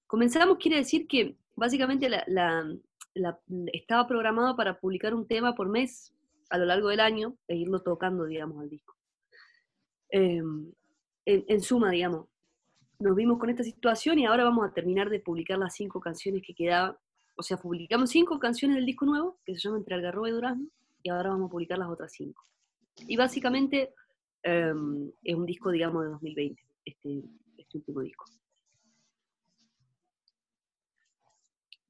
Comenzamos 0.07 0.57
quiere 0.57 0.77
decir 0.77 1.05
que 1.05 1.37
básicamente 1.55 2.09
la, 2.09 2.65
estaba 3.71 4.07
programado 4.07 4.55
para 4.55 4.79
publicar 4.79 5.13
un 5.13 5.27
tema 5.27 5.55
por 5.55 5.69
mes 5.69 6.13
a 6.49 6.57
lo 6.57 6.65
largo 6.65 6.89
del 6.89 6.99
año 6.99 7.35
e 7.47 7.55
irlo 7.55 7.81
tocando, 7.81 8.25
digamos, 8.25 8.61
al 8.61 8.69
disco. 8.69 8.95
Em, 10.09 10.71
en, 11.25 11.61
suma, 11.61 11.91
digamos, 11.91 12.27
nos 12.99 13.15
vimos 13.15 13.39
con 13.39 13.49
esta 13.49 13.63
situación 13.63 14.19
y 14.19 14.25
ahora 14.25 14.43
vamos 14.43 14.69
a 14.69 14.73
terminar 14.73 15.09
de 15.09 15.19
publicar 15.19 15.57
las 15.57 15.73
cinco 15.73 15.99
canciones 15.99 16.43
que 16.45 16.53
quedaban. 16.53 16.95
O 17.35 17.41
sea, 17.41 17.57
publicamos 17.57 18.11
cinco 18.11 18.39
canciones 18.39 18.75
del 18.77 18.85
disco 18.85 19.05
nuevo, 19.05 19.39
que 19.45 19.55
se 19.55 19.61
llama 19.61 19.77
Entre 19.77 19.95
Algarroba 19.95 20.29
y 20.29 20.31
Durazno, 20.31 20.67
y 21.01 21.09
ahora 21.09 21.31
vamos 21.31 21.47
a 21.47 21.51
publicar 21.51 21.79
las 21.79 21.89
otras 21.89 22.11
cinco. 22.11 22.45
Y 23.07 23.17
básicamente 23.17 23.93
em, 24.43 25.11
es 25.23 25.35
un 25.35 25.45
disco, 25.45 25.71
digamos, 25.71 26.03
de 26.03 26.09
2020, 26.11 26.61
este, 26.85 27.23
este 27.57 27.77
último 27.77 28.01
disco. 28.01 28.25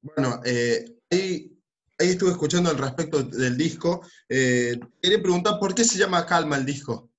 Bueno, 0.04 0.38
eh, 0.44 0.98
ahí, 1.10 1.58
estuve 1.98 2.32
escuchando 2.32 2.68
al 2.68 2.76
respecto 2.76 3.22
del 3.22 3.56
disco. 3.56 4.02
Eh, 4.28 4.78
quería 5.00 5.22
preguntar 5.22 5.58
por 5.58 5.74
qué 5.74 5.82
se 5.82 5.98
llama 5.98 6.26
Calma 6.26 6.58
el 6.58 6.66
disco. 6.66 7.10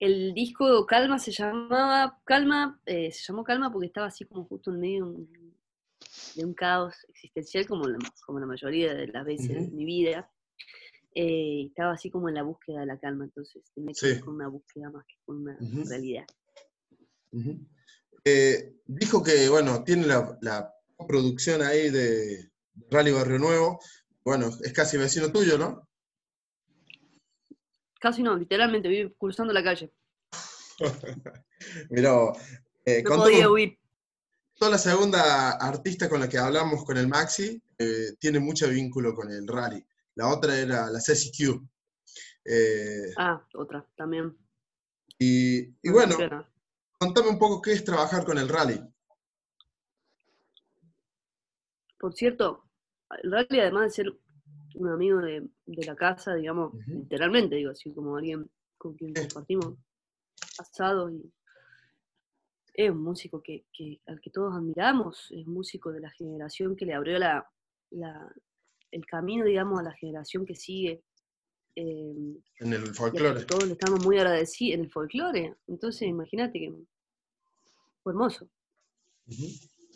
El 0.00 0.32
disco 0.32 0.86
Calma 0.86 1.18
se 1.18 1.30
llamaba 1.30 2.22
Calma, 2.24 2.80
eh, 2.86 3.12
se 3.12 3.22
llamó 3.22 3.44
Calma 3.44 3.70
porque 3.70 3.88
estaba 3.88 4.06
así 4.06 4.24
como 4.24 4.46
justo 4.46 4.70
en 4.70 4.80
medio 4.80 5.14
de 6.36 6.44
un 6.44 6.54
caos 6.54 6.94
existencial, 7.10 7.66
como 7.66 7.86
la, 7.86 7.98
como 8.24 8.40
la 8.40 8.46
mayoría 8.46 8.94
de 8.94 9.06
las 9.08 9.26
veces 9.26 9.48
de 9.48 9.76
mi 9.76 9.84
vida. 9.84 10.30
Eh, 11.14 11.66
estaba 11.66 11.92
así 11.92 12.10
como 12.10 12.30
en 12.30 12.36
la 12.36 12.42
búsqueda 12.44 12.80
de 12.80 12.86
la 12.86 12.98
calma, 12.98 13.24
entonces 13.24 13.62
tenía 13.74 13.92
que 13.92 14.20
con 14.20 14.36
una 14.36 14.48
búsqueda 14.48 14.90
más 14.90 15.04
que 15.06 15.16
con 15.26 15.42
una 15.42 15.58
realidad. 15.86 16.24
Eh, 18.24 18.80
dijo 18.86 19.22
que, 19.22 19.50
bueno, 19.50 19.84
tiene 19.84 20.06
la, 20.06 20.38
la, 20.40 20.74
producción 21.06 21.62
ahí 21.62 21.90
de 21.90 22.50
Rally 22.90 23.12
Barrio 23.12 23.38
Nuevo. 23.38 23.80
Bueno, 24.24 24.50
es 24.62 24.72
casi 24.72 24.96
vecino 24.96 25.30
tuyo, 25.30 25.58
¿no? 25.58 25.88
Casi 28.00 28.22
no, 28.22 28.36
literalmente, 28.36 28.88
vive 28.88 29.14
cruzando 29.18 29.52
la 29.52 29.62
calle. 29.62 29.92
Mira, 31.90 32.32
eh, 32.84 33.02
no 33.02 33.16
podía 33.16 33.50
huir. 33.50 33.78
Toda 34.56 34.72
la 34.72 34.78
segunda 34.78 35.52
artista 35.52 36.08
con 36.08 36.20
la 36.20 36.28
que 36.28 36.38
hablamos 36.38 36.84
con 36.84 36.96
el 36.96 37.08
Maxi 37.08 37.60
eh, 37.78 38.12
tiene 38.18 38.38
mucho 38.38 38.68
vínculo 38.68 39.14
con 39.14 39.30
el 39.30 39.46
rally. 39.48 39.84
La 40.14 40.28
otra 40.28 40.56
era 40.56 40.90
la 40.90 41.00
Ceci 41.00 41.32
Q. 41.32 41.66
Eh, 42.44 43.12
ah, 43.16 43.44
otra, 43.54 43.86
también. 43.96 44.36
Y, 45.18 45.72
bueno, 45.90 46.16
contame 46.98 47.28
un 47.28 47.38
poco 47.38 47.62
qué 47.62 47.72
es 47.72 47.84
trabajar 47.84 48.24
con 48.24 48.38
el 48.38 48.48
rally. 48.48 48.80
Por 52.04 52.12
cierto, 52.12 52.64
el 53.22 53.32
rally 53.32 53.60
además 53.60 53.84
de 53.84 53.90
ser 53.90 54.14
un 54.74 54.88
amigo 54.90 55.20
de, 55.20 55.48
la 55.64 55.96
casa, 55.96 56.34
digamos, 56.34 56.74
literalmente, 56.86 57.56
digo, 57.56 57.70
así 57.70 57.94
como 57.94 58.18
alguien 58.18 58.46
con 58.76 58.92
quien 58.92 59.14
compartimos 59.14 59.78
pasado 60.54 61.10
y 61.10 61.32
es 62.74 62.90
un 62.90 63.02
músico 63.02 63.42
que, 63.42 63.64
al 64.04 64.20
que 64.20 64.28
todos 64.28 64.54
admiramos, 64.54 65.30
es 65.30 65.46
músico 65.46 65.92
de 65.92 66.00
la 66.00 66.10
generación 66.10 66.76
que 66.76 66.84
le 66.84 66.92
abrió 66.92 67.18
la, 67.18 67.50
el 68.90 69.06
camino, 69.06 69.46
digamos, 69.46 69.80
a 69.80 69.84
la 69.84 69.94
generación 69.94 70.44
que 70.44 70.56
sigue. 70.56 71.02
Em, 71.74 72.36
en 72.58 72.72
el 72.74 72.94
folclore. 72.94 73.46
Todos 73.46 73.66
le 73.66 73.72
estamos 73.72 74.04
muy 74.04 74.18
agradecidos 74.18 74.74
en 74.74 74.84
el 74.84 74.90
folclore. 74.90 75.54
Entonces, 75.68 76.06
imagínate 76.06 76.58
que 76.58 76.74
fue 78.02 78.12
hermoso. 78.12 78.50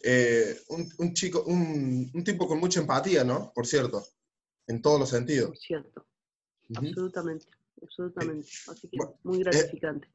Eh, 0.03 0.57
un, 0.69 1.15
chico, 1.15 1.43
un, 1.45 2.11
un, 2.15 2.25
tipo 2.25 2.47
con 2.47 2.59
mucha 2.59 2.81
empatía, 2.81 3.25
¿no? 3.25 3.53
Por 3.55 3.67
cierto 3.67 4.05
en 4.69 4.83
todos 4.83 5.01
los 5.01 5.09
sentidos. 5.09 5.59
Cierto, 5.61 6.07
absolutamente, 6.75 7.47
absolutamente. 7.83 8.49
Así 8.69 8.89
que 8.89 8.99
muy 9.25 9.41
gratificante. 9.41 10.09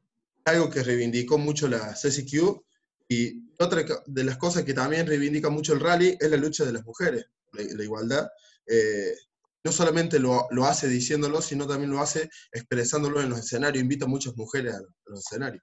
algo 0.44 0.70
que 0.70 0.82
reivindicó 0.82 1.36
mucho 1.36 1.68
la 1.68 1.92
CCQ 1.92 2.62
y 3.08 3.50
otra 3.58 3.84
de 4.06 4.24
las 4.24 4.38
cosas 4.38 4.64
que 4.64 4.72
también 4.72 5.06
reivindica 5.06 5.50
mucho 5.50 5.74
el 5.74 5.80
rally 5.80 6.16
es 6.18 6.30
la 6.30 6.36
lucha 6.36 6.64
de 6.64 6.72
las 6.72 6.84
mujeres, 6.84 7.26
la, 7.52 7.84
igualdad. 7.84 8.28
Eh, 8.66 9.14
no 9.62 9.72
solamente 9.72 10.18
lo, 10.18 10.48
hace 10.64 10.88
diciéndolo, 10.88 11.42
sino 11.42 11.66
también 11.66 11.90
lo 11.90 12.00
hace 12.00 12.30
expresándolo 12.52 13.20
en 13.20 13.30
los 13.30 13.40
escenarios, 13.40 13.82
invita 13.82 14.04
a 14.04 14.08
muchas 14.08 14.36
mujeres 14.36 14.74
a, 14.74 14.80
los 15.06 15.20
escenarios. 15.20 15.62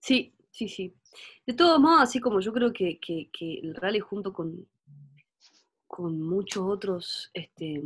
Sí, 0.00 0.34
sí, 0.58 0.68
sí. 0.68 0.94
De 1.46 1.54
todos 1.54 1.78
modos, 1.80 2.02
así 2.02 2.20
como 2.20 2.40
yo 2.40 2.52
creo 2.52 2.72
que 2.72 2.98
el 3.62 3.74
rally 3.74 4.00
junto 4.00 4.32
con, 4.32 4.66
con 5.86 6.20
muchos 6.20 6.64
otros 6.64 7.30
este, 7.32 7.82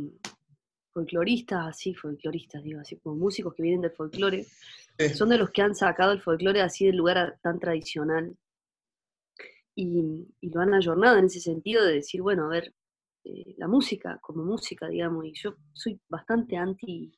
folcloristas, 0.91 1.67
así, 1.67 1.95
folcloristas, 1.95 2.61
digo, 2.63 2.79
así 2.81 2.97
como 2.97 3.15
músicos 3.15 3.55
que 3.55 3.63
vienen 3.63 3.81
del 3.81 3.91
folclore, 3.91 4.45
son 5.15 5.29
de 5.29 5.37
los 5.37 5.49
que 5.49 5.63
han 5.63 5.73
sacado 5.73 6.11
el 6.11 6.21
folclore 6.21 6.61
así 6.61 6.85
del 6.85 6.97
lugar 6.97 7.39
tan 7.41 7.59
tradicional 7.59 8.37
y, 9.73 10.27
lo 10.41 10.61
han 10.61 10.73
ayornado 10.75 11.17
en 11.17 11.25
ese 11.25 11.39
sentido 11.39 11.83
de 11.83 11.95
decir, 11.95 12.21
bueno, 12.21 12.45
a 12.45 12.49
ver, 12.49 12.75
eh, 13.23 13.55
la 13.57 13.67
música 13.67 14.19
como 14.21 14.43
música, 14.43 14.87
digamos, 14.87 15.25
y 15.25 15.33
yo 15.33 15.55
soy 15.71 15.99
bastante 16.07 16.57
anti 16.57 17.11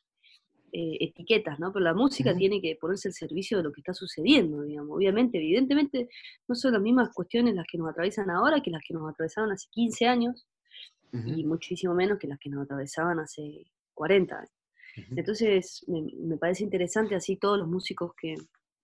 eh, 0.77 0.97
etiquetas, 0.99 1.57
¿no? 1.57 1.71
Pero 1.71 1.85
la 1.85 1.93
música 1.93 2.35
tiene 2.35 2.59
que 2.59 2.75
ponerse 2.75 3.07
al 3.07 3.13
servicio 3.13 3.55
de 3.55 3.63
lo 3.63 3.71
que 3.71 3.79
está 3.79 3.93
sucediendo, 3.93 4.61
digamos. 4.63 4.97
Obviamente, 4.97 5.37
evidentemente, 5.37 6.09
no 6.49 6.53
son 6.53 6.73
las 6.73 6.81
mismas 6.81 7.13
cuestiones 7.13 7.55
las 7.55 7.65
que 7.65 7.77
nos 7.77 7.89
atraviesan 7.89 8.29
ahora 8.29 8.61
que 8.61 8.71
las 8.71 8.81
que 8.85 8.93
nos 8.93 9.09
atravesaron 9.09 9.53
hace 9.53 9.69
15 9.71 10.05
años, 10.05 10.45
y 11.13 11.45
muchísimo 11.45 11.95
menos 11.95 12.19
que 12.19 12.27
las 12.27 12.37
que 12.39 12.49
nos 12.49 12.65
atravesaban 12.65 13.19
hace 13.19 13.63
40 13.93 14.35
años. 14.35 14.51
Entonces, 15.15 15.85
me, 15.87 16.35
parece 16.35 16.65
interesante 16.65 17.15
así 17.15 17.37
todos 17.37 17.57
los 17.57 17.69
músicos 17.69 18.11
que, 18.19 18.35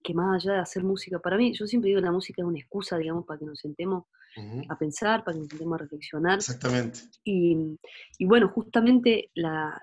que, 0.02 0.14
más 0.14 0.42
allá 0.42 0.54
de 0.54 0.60
hacer 0.62 0.86
música, 0.86 1.20
para 1.20 1.36
mí, 1.36 1.52
yo 1.54 1.68
siempre 1.68 1.90
digo 1.90 2.00
que 2.00 2.06
la 2.06 2.14
música 2.14 2.42
es 2.42 2.48
una 2.48 2.58
excusa, 2.58 2.98
digamos, 2.98 3.26
para 3.26 3.38
que 3.38 3.46
nos 3.48 3.60
sentemos 3.60 4.06
a 4.70 4.78
pensar, 4.78 5.26
para 5.26 5.36
que 5.36 5.42
nos 5.42 5.50
sentemos 5.50 5.76
a 5.76 5.84
reflexionar. 5.84 6.38
Exactamente. 6.38 7.02
Y, 7.26 7.78
y 8.18 8.26
bueno, 8.26 8.48
justamente 8.48 9.30
la, 9.34 9.78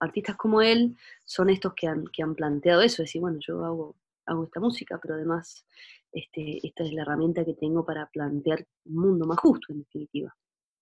artistas 0.00 0.36
como 0.36 0.62
él 0.62 0.96
son 1.24 1.50
estos 1.50 1.74
que 1.74 1.86
han, 1.86 2.04
que 2.06 2.22
han 2.22 2.34
planteado 2.34 2.82
eso, 2.82 3.02
es 3.02 3.08
decir, 3.08 3.20
bueno, 3.20 3.38
yo 3.46 3.64
hago, 3.64 3.96
hago 4.26 4.44
esta 4.44 4.60
música, 4.60 4.98
pero 5.00 5.14
además 5.14 5.64
este, 6.12 6.66
esta 6.66 6.84
es 6.84 6.92
la 6.92 7.02
herramienta 7.02 7.44
que 7.44 7.54
tengo 7.54 7.84
para 7.84 8.08
plantear 8.08 8.66
un 8.86 8.96
mundo 8.96 9.26
más 9.26 9.38
justo, 9.38 9.72
en 9.72 9.80
definitiva. 9.80 10.34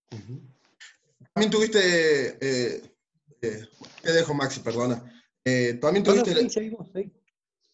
También 0.09 1.51
tuviste, 1.51 2.39
eh, 2.41 2.83
eh, 3.43 3.69
te 4.03 4.13
dejo 4.13 4.35
Maxi, 4.35 4.61
perdona. 4.61 5.03
Eh, 5.45 5.75
también 5.75 6.05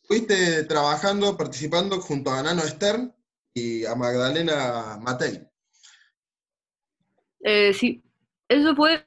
tuviste, 0.09 0.65
trabajando, 0.65 1.37
participando 1.37 2.01
junto 2.01 2.31
a 2.31 2.43
Nano 2.43 2.63
Stern 2.63 3.15
y 3.55 3.85
a 3.85 3.95
Magdalena 3.95 4.99
Matei. 5.01 5.47
sí, 7.73 8.03
eso 8.49 8.75
fue, 8.75 9.05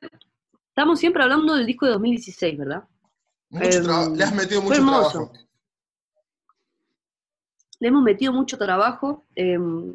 estamos 0.75 0.99
siempre 0.99 1.23
hablando 1.23 1.55
del 1.55 1.65
disco 1.65 1.85
de 1.85 1.93
2016, 1.93 2.57
¿verdad? 2.57 2.83
Em, 3.51 4.15
le 4.15 4.23
has 4.23 4.35
metido 4.35 4.61
mucho 4.61 4.83
trabajo. 4.83 5.31
Le 7.79 7.87
hemos 7.87 8.03
metido 8.03 8.33
mucho 8.33 8.57
trabajo. 8.57 9.25
Em, 9.35 9.93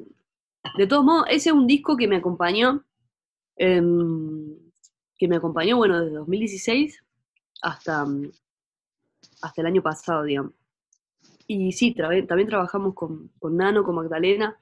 de 0.76 0.86
todos 0.86 1.04
modos, 1.04 1.26
ese 1.28 1.50
es 1.50 1.54
un 1.54 1.66
disco 1.66 1.96
que 1.96 2.08
me 2.08 2.16
acompañó 2.16 2.84
Em, 3.62 4.56
que 5.18 5.28
me 5.28 5.36
acompañó, 5.36 5.76
bueno, 5.76 6.00
desde 6.00 6.16
2016 6.16 7.04
hasta, 7.60 8.06
hasta 9.42 9.60
el 9.60 9.66
año 9.66 9.82
pasado, 9.82 10.22
digamos. 10.22 10.54
Y 11.46 11.70
sí, 11.72 11.94
también 11.94 12.48
trabajamos 12.48 12.94
con, 12.94 13.30
Nano, 13.42 13.84
con 13.84 13.96
Magdalena, 13.96 14.56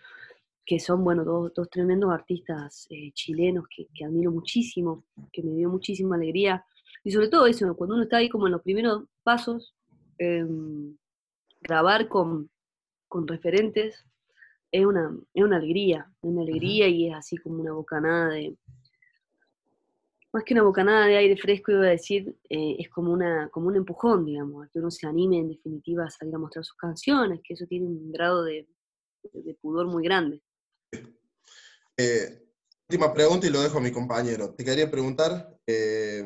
que 0.69 0.79
son, 0.79 1.03
bueno, 1.03 1.25
dos, 1.25 1.51
dos 1.55 1.71
tremendos 1.71 2.11
artistas 2.13 2.87
eh, 2.91 3.11
chilenos 3.13 3.65
que, 3.75 4.05
admiro 4.05 4.31
muchísimo, 4.31 5.07
que 5.33 5.43
me 5.43 5.55
dio 5.55 5.71
muchísima 5.71 6.17
alegría. 6.17 6.63
Y 7.03 7.11
sobre 7.11 7.29
todo 7.29 7.47
eso, 7.47 7.75
cuando 7.75 7.95
uno 7.95 8.05
está 8.05 8.19
ahí 8.19 8.29
como 8.29 8.49
en 8.49 8.53
los 8.53 8.61
primeros 8.61 9.05
pasos, 9.23 9.75
em, 10.19 10.95
grabar 11.63 12.09
con, 12.09 12.51
referentes 13.27 14.05
es 14.71 14.85
una, 14.85 15.17
es 15.33 15.43
una 15.43 15.57
alegría, 15.57 16.07
es 16.23 16.29
una 16.29 16.43
alegría 16.43 16.87
y 16.87 17.09
es 17.09 17.15
así 17.15 17.39
como 17.39 17.63
una 17.63 17.73
bocanada 17.73 18.29
de, 18.35 18.55
más 20.35 20.45
que 20.45 20.53
una 20.53 20.65
bocanada 20.65 21.07
de 21.07 21.17
aire 21.17 21.39
fresco, 21.39 21.73
iba 21.73 21.85
a 21.85 21.87
decir, 21.87 22.37
eh, 22.51 22.77
es 22.79 22.91
como, 22.91 23.11
una, 23.11 23.49
como 23.49 23.69
un 23.69 23.77
empujón, 23.77 24.27
digamos, 24.27 24.67
a 24.67 24.69
que 24.69 24.81
uno 24.81 24.91
se 24.91 25.07
anime 25.07 25.39
en 25.39 25.49
definitiva 25.49 26.05
a 26.05 26.11
salir 26.11 26.35
a 26.35 26.39
mostrar 26.39 26.63
sus 26.63 26.77
canciones, 26.77 27.41
que 27.43 27.55
eso 27.55 27.65
tiene 27.67 27.87
un 27.87 28.13
grado 28.13 28.45
de, 28.45 28.69
pudor 29.63 29.87
muy 29.87 30.05
grande. 30.05 30.43
Eh, 32.01 32.47
última 32.89 33.13
pregunta 33.13 33.49
y 33.49 33.51
lo 33.51 33.61
dejo 33.61 33.79
a 33.79 33.81
mi 33.81 33.91
compañero. 33.91 34.55
Te 34.55 34.65
quería 34.65 34.89
preguntar, 34.89 35.59
eh, 35.67 36.25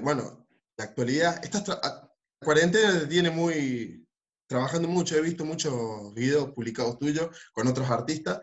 bueno, 0.00 0.46
la 0.76 0.84
actualidad, 0.84 1.44
esta 1.44 2.10
cuarentena 2.40 3.08
tiene 3.08 3.30
muy, 3.30 4.06
trabajando 4.48 4.86
mucho, 4.86 5.16
he 5.16 5.20
visto 5.20 5.44
muchos 5.44 6.14
videos 6.14 6.52
publicados 6.52 6.96
tuyos 6.98 7.36
con 7.52 7.66
otros 7.66 7.90
artistas, 7.90 8.40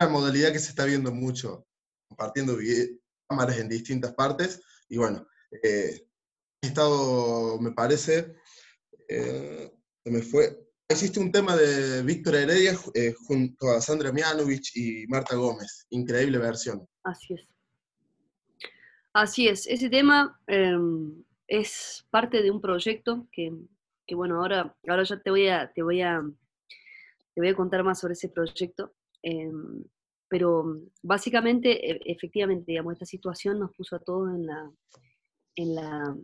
una 0.00 0.08
modalidad 0.08 0.50
que 0.52 0.60
se 0.60 0.70
está 0.70 0.86
viendo 0.86 1.12
mucho, 1.12 1.66
compartiendo 2.08 2.56
cámaras 3.28 3.58
en 3.58 3.68
distintas 3.68 4.14
partes, 4.14 4.62
y 4.88 4.96
bueno, 4.96 5.26
eh, 5.62 6.06
he 6.62 6.66
estado, 6.66 7.60
me 7.60 7.72
parece, 7.72 8.34
eh, 9.08 9.70
me 10.06 10.22
fue, 10.22 10.71
existe 10.92 11.18
un 11.18 11.32
tema 11.32 11.56
de 11.56 12.02
Víctor 12.02 12.34
Heredia 12.36 12.78
eh, 12.94 13.14
junto 13.26 13.70
a 13.70 13.80
Sandra 13.80 14.12
Mianovich 14.12 14.76
y 14.76 15.06
Marta 15.08 15.34
Gómez, 15.34 15.86
increíble 15.90 16.38
versión. 16.38 16.86
Así 17.02 17.34
es. 17.34 17.48
Así 19.14 19.48
es, 19.48 19.66
ese 19.66 19.90
tema 19.90 20.40
em, 20.46 21.24
es 21.46 22.06
parte 22.10 22.42
de 22.42 22.50
un 22.50 22.60
proyecto 22.60 23.26
que, 23.32 23.52
bueno, 24.14 24.40
ahora, 24.40 24.74
ahora 24.88 25.02
ya 25.02 25.20
te 25.20 25.30
voy 25.30 25.48
a, 25.48 25.70
te 25.72 25.82
voy 25.82 26.00
a, 26.02 26.22
te 27.34 27.40
voy 27.40 27.48
a 27.48 27.56
contar 27.56 27.82
más 27.84 28.00
sobre 28.00 28.12
ese 28.12 28.28
proyecto. 28.28 28.94
Em, 29.22 29.84
pero 30.28 30.80
básicamente, 31.02 31.90
e, 31.90 32.00
efectivamente, 32.06 32.72
digamos, 32.72 32.94
esta 32.94 33.06
situación 33.06 33.58
nos 33.58 33.72
puso 33.74 33.96
a 33.96 33.98
todos 33.98 34.34
en 34.34 34.46
la, 34.46 34.70
en 35.56 35.74
la, 35.74 36.16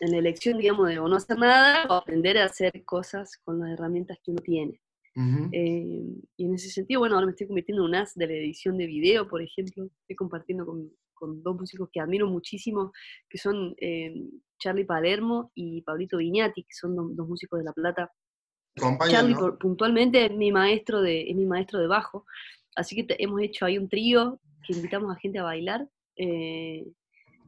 en 0.00 0.12
la 0.12 0.18
elección, 0.18 0.58
digamos, 0.58 0.88
de 0.88 0.98
o 0.98 1.08
no 1.08 1.16
hacer 1.16 1.38
nada 1.38 1.86
o 1.88 1.94
aprender 1.94 2.38
a 2.38 2.44
hacer 2.44 2.84
cosas 2.84 3.38
con 3.44 3.60
las 3.60 3.70
herramientas 3.70 4.18
que 4.22 4.30
uno 4.30 4.42
tiene. 4.42 4.80
Em, 5.16 6.20
y 6.36 6.44
en 6.44 6.54
ese 6.54 6.70
sentido, 6.70 7.00
bueno, 7.00 7.14
ahora 7.14 7.26
me 7.26 7.32
estoy 7.32 7.46
convirtiendo 7.46 7.84
en 7.84 7.88
un 7.90 7.94
as 7.94 8.14
de 8.14 8.26
la 8.26 8.32
edición 8.32 8.76
de 8.76 8.86
video, 8.86 9.28
por 9.28 9.40
ejemplo. 9.40 9.88
Estoy 10.00 10.16
compartiendo 10.16 10.66
con, 10.66 10.90
con 11.14 11.42
dos 11.42 11.56
músicos 11.56 11.88
que 11.92 12.00
admiro 12.00 12.28
muchísimo, 12.28 12.92
que 13.28 13.38
son 13.38 13.74
eh, 13.78 14.12
Charlie 14.58 14.84
Palermo 14.84 15.52
y 15.54 15.82
Pablito 15.82 16.18
Viñati, 16.18 16.64
que 16.64 16.74
son 16.74 16.96
dos, 17.16 17.28
músicos 17.28 17.60
de 17.60 17.64
La 17.64 17.72
Plata. 17.72 18.12
Charlie 19.08 19.36
puntualmente 19.60 20.26
es 20.26 20.32
mi 20.32 20.50
maestro 20.50 21.00
de, 21.00 21.30
es 21.30 21.36
mi 21.36 21.46
maestro 21.46 21.78
de 21.78 21.86
bajo, 21.86 22.26
así 22.74 22.96
que 22.96 23.14
hemos 23.20 23.40
hecho 23.40 23.66
ahí 23.66 23.78
un 23.78 23.88
trío 23.88 24.40
que 24.66 24.72
invitamos 24.72 25.14
a 25.14 25.20
gente 25.20 25.38
a 25.38 25.44
bailar 25.44 25.88
eh, 26.16 26.84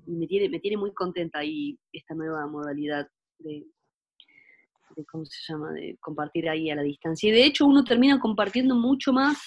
y 0.07 0.13
me 0.13 0.27
tiene, 0.27 0.49
me 0.49 0.61
tiene 0.61 0.77
muy 0.77 0.93
contenta 0.93 1.41
ahí 1.41 1.79
esta 1.93 2.15
nueva 2.15 2.47
modalidad 2.47 3.09
de, 3.39 3.65
de, 4.97 5.05
¿cómo 5.05 5.25
se 5.25 5.53
llama?, 5.53 5.73
de 5.73 5.97
compartir 6.01 6.49
ahí 6.49 6.71
a 6.71 6.77
la 6.77 6.83
distancia. 6.83 7.29
Y 7.29 7.33
de 7.33 7.45
hecho 7.45 7.67
uno 7.67 7.85
termina 7.85 8.19
compartiendo 8.21 8.75
mucho 8.75 9.13
más 9.13 9.39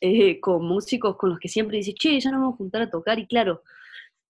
eh, 0.00 0.40
con 0.40 0.64
músicos 0.64 1.16
con 1.16 1.30
los 1.30 1.38
que 1.38 1.48
siempre 1.48 1.76
dice, 1.76 1.92
che, 1.94 2.18
ya 2.18 2.30
nos 2.30 2.40
vamos 2.40 2.54
a 2.54 2.58
juntar 2.58 2.82
a 2.82 2.90
tocar, 2.90 3.18
y 3.18 3.26
claro, 3.26 3.62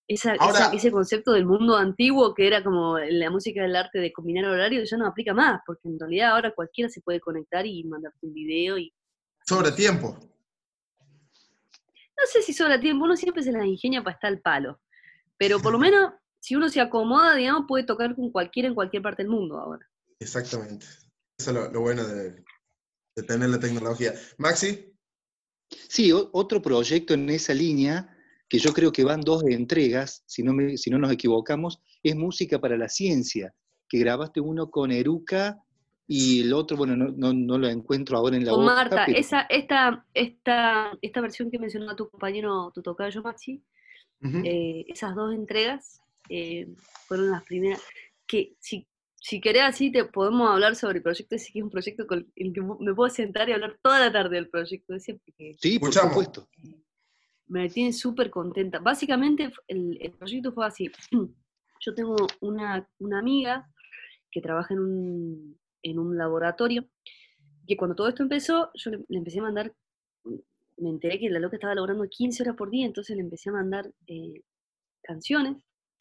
esa, 0.09 0.35
ese 0.73 0.91
concepto 0.91 1.31
del 1.31 1.47
mundo 1.47 1.77
antiguo 1.77 2.35
que 2.35 2.45
era 2.49 2.65
como 2.65 2.99
la 2.99 3.31
música 3.31 3.63
del 3.63 3.77
arte 3.77 4.01
de 4.01 4.13
combinar 4.13 4.45
horarios 4.47 4.91
ya 4.91 4.97
no 4.97 5.07
aplica 5.07 5.33
más, 5.33 5.61
porque 5.65 5.89
en 5.89 6.01
realidad 6.01 6.33
ahora 6.33 6.53
cualquiera 6.53 6.91
se 6.91 7.01
puede 7.01 7.21
conectar 7.21 7.65
y 7.65 7.85
mandarte 7.85 8.19
un 8.27 8.35
video 8.35 8.77
y... 8.77 8.93
Sobre 9.47 9.71
tiempo. 9.71 10.19
No 12.19 12.27
sé 12.27 12.43
si 12.43 12.53
sobra 12.53 12.81
tiempo, 12.81 13.05
uno 13.05 13.17
siempre 13.17 13.45
se 13.45 13.53
las 13.53 13.65
ingenia 13.65 14.03
para 14.03 14.15
estar 14.15 14.33
al 14.33 14.41
palo, 14.41 14.81
pero 15.41 15.59
por 15.59 15.73
lo 15.73 15.79
menos 15.79 16.13
si 16.39 16.55
uno 16.55 16.69
se 16.69 16.83
acomoda, 16.83 17.35
digamos, 17.35 17.65
puede 17.67 17.85
tocar 17.85 18.15
con 18.15 18.31
cualquiera 18.31 18.69
en 18.69 18.75
cualquier 18.75 19.03
parte 19.03 19.23
del 19.23 19.33
mundo 19.33 19.59
ahora. 19.59 19.89
Exactamente. 20.21 20.85
Eso 21.39 21.51
es 21.51 21.73
lo, 21.73 21.81
bueno 21.81 22.07
de, 22.07 22.45
de 23.17 23.23
tener 23.27 23.49
la 23.49 23.59
tecnología. 23.59 24.13
Maxi. 24.37 24.93
Sí, 25.89 26.13
otro 26.13 26.61
proyecto 26.61 27.15
en 27.15 27.31
esa 27.31 27.55
línea, 27.55 28.15
que 28.51 28.59
yo 28.59 28.75
creo 28.75 28.93
que 28.93 29.03
van 29.03 29.23
dos 29.23 29.43
entregas, 29.45 30.25
si 30.27 30.43
no, 30.43 30.53
si 30.77 30.91
no 30.91 30.99
nos 30.99 31.11
equivocamos, 31.11 31.81
es 32.03 32.15
Música 32.17 32.59
para 32.59 32.77
la 32.77 32.91
Ciencia, 32.91 33.55
que 33.89 33.99
grabaste 33.99 34.41
uno 34.41 34.71
con 34.71 34.93
Eruca 34.93 35.59
y 36.07 36.43
el 36.43 36.53
otro, 36.53 36.77
bueno, 36.77 36.97
no, 36.97 37.59
lo 37.59 37.67
encuentro 37.67 38.19
ahora 38.19 38.37
en 38.37 38.45
la 38.45 38.53
Con 38.53 38.67
Marta, 38.67 39.05
esa, 39.07 39.43
esta, 39.49 40.05
esta, 40.13 40.99
esta 41.01 41.21
versión 41.23 41.51
que 41.51 41.59
mencionó 41.59 41.97
tu 41.97 42.11
compañero, 42.11 42.71
tu 42.75 42.83
tocayo 42.83 43.23
Maxi, 43.23 43.65
eh, 44.23 44.85
esas 44.89 45.15
dos 45.15 45.35
entregas 45.35 46.01
eh, 46.29 46.69
fueron 47.07 47.31
las 47.31 47.43
primeras, 47.45 47.81
que 48.27 48.55
si 48.61 48.87
si 49.21 49.41
querés 49.41 49.63
así, 49.63 49.93
te 49.93 50.05
podemos 50.07 50.51
hablar 50.51 50.75
sobre 50.77 50.99
el 50.99 51.03
proyecto 51.03 51.35
ese, 51.35 51.53
que 51.53 51.59
es 51.59 51.63
un 51.63 51.71
proyecto 51.71 52.07
con 52.07 52.27
el 52.35 52.53
que 52.53 52.63
me 52.63 52.95
puedo 52.95 53.11
sentar 53.11 53.49
y 53.49 53.53
hablar 53.53 53.79
toda 53.83 54.01
la 54.01 54.11
tarde 54.11 54.37
del 54.37 54.49
proyecto 54.49 54.95
ese, 54.95 55.15
porque 55.15 55.57
sí, 55.61 55.79
por 55.79 55.93
supuesto. 55.93 56.49
Me 57.47 57.69
tiene 57.69 57.93
súper 57.93 58.31
contenta. 58.31 58.79
Básicamente, 58.79 59.53
el, 59.69 60.15
proyecto 60.19 60.53
fue 60.53 60.67
así. 60.67 60.91
Yo 61.81 61.95
tengo 61.95 62.17
una, 62.41 62.89
amiga 63.13 63.71
que 64.31 64.41
trabaja 64.41 64.75
en 64.75 64.81
un, 64.81 65.61
en 65.83 65.99
un 65.99 66.17
laboratorio, 66.17 66.87
que 67.67 67.77
cuando 67.77 67.95
todo 67.95 68.09
esto 68.09 68.23
empezó, 68.23 68.71
yo 68.75 68.91
le, 68.91 69.05
empecé 69.11 69.39
a 69.39 69.43
mandar, 69.43 69.73
me 70.81 70.91
enteré 70.91 71.19
que 71.19 71.31
la 71.31 71.39
loca 71.39 71.57
estaba 71.57 71.75
laborando 71.75 72.09
15 72.09 72.43
horas 72.43 72.57
por 72.57 72.71
día, 72.71 72.87
entonces 72.87 73.17
le 73.17 73.23
empecé 73.23 73.51
a 73.51 73.55
mandar 73.55 73.91
eh, 74.07 74.43
canciones, 75.03 75.57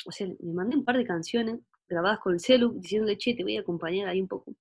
o 0.06 0.12
sea, 0.12 0.28
me 0.28 0.54
mandé 0.54 0.78
un 0.78 0.86
par 0.86 0.98
de 0.98 1.06
canciones 1.06 1.60
grabadas 1.88 2.20
con 2.20 2.34
el 2.34 2.40
celu, 2.40 2.74
diciéndole, 2.74 3.18
che, 3.18 3.34
te 3.34 3.44
voy 3.44 3.58
a 3.58 3.62
acompañar 3.62 4.08
ahí 4.08 4.22
un 4.22 4.28
poco. 4.28 4.54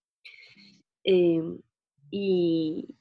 Em, 1.04 1.58
y, 2.10 2.96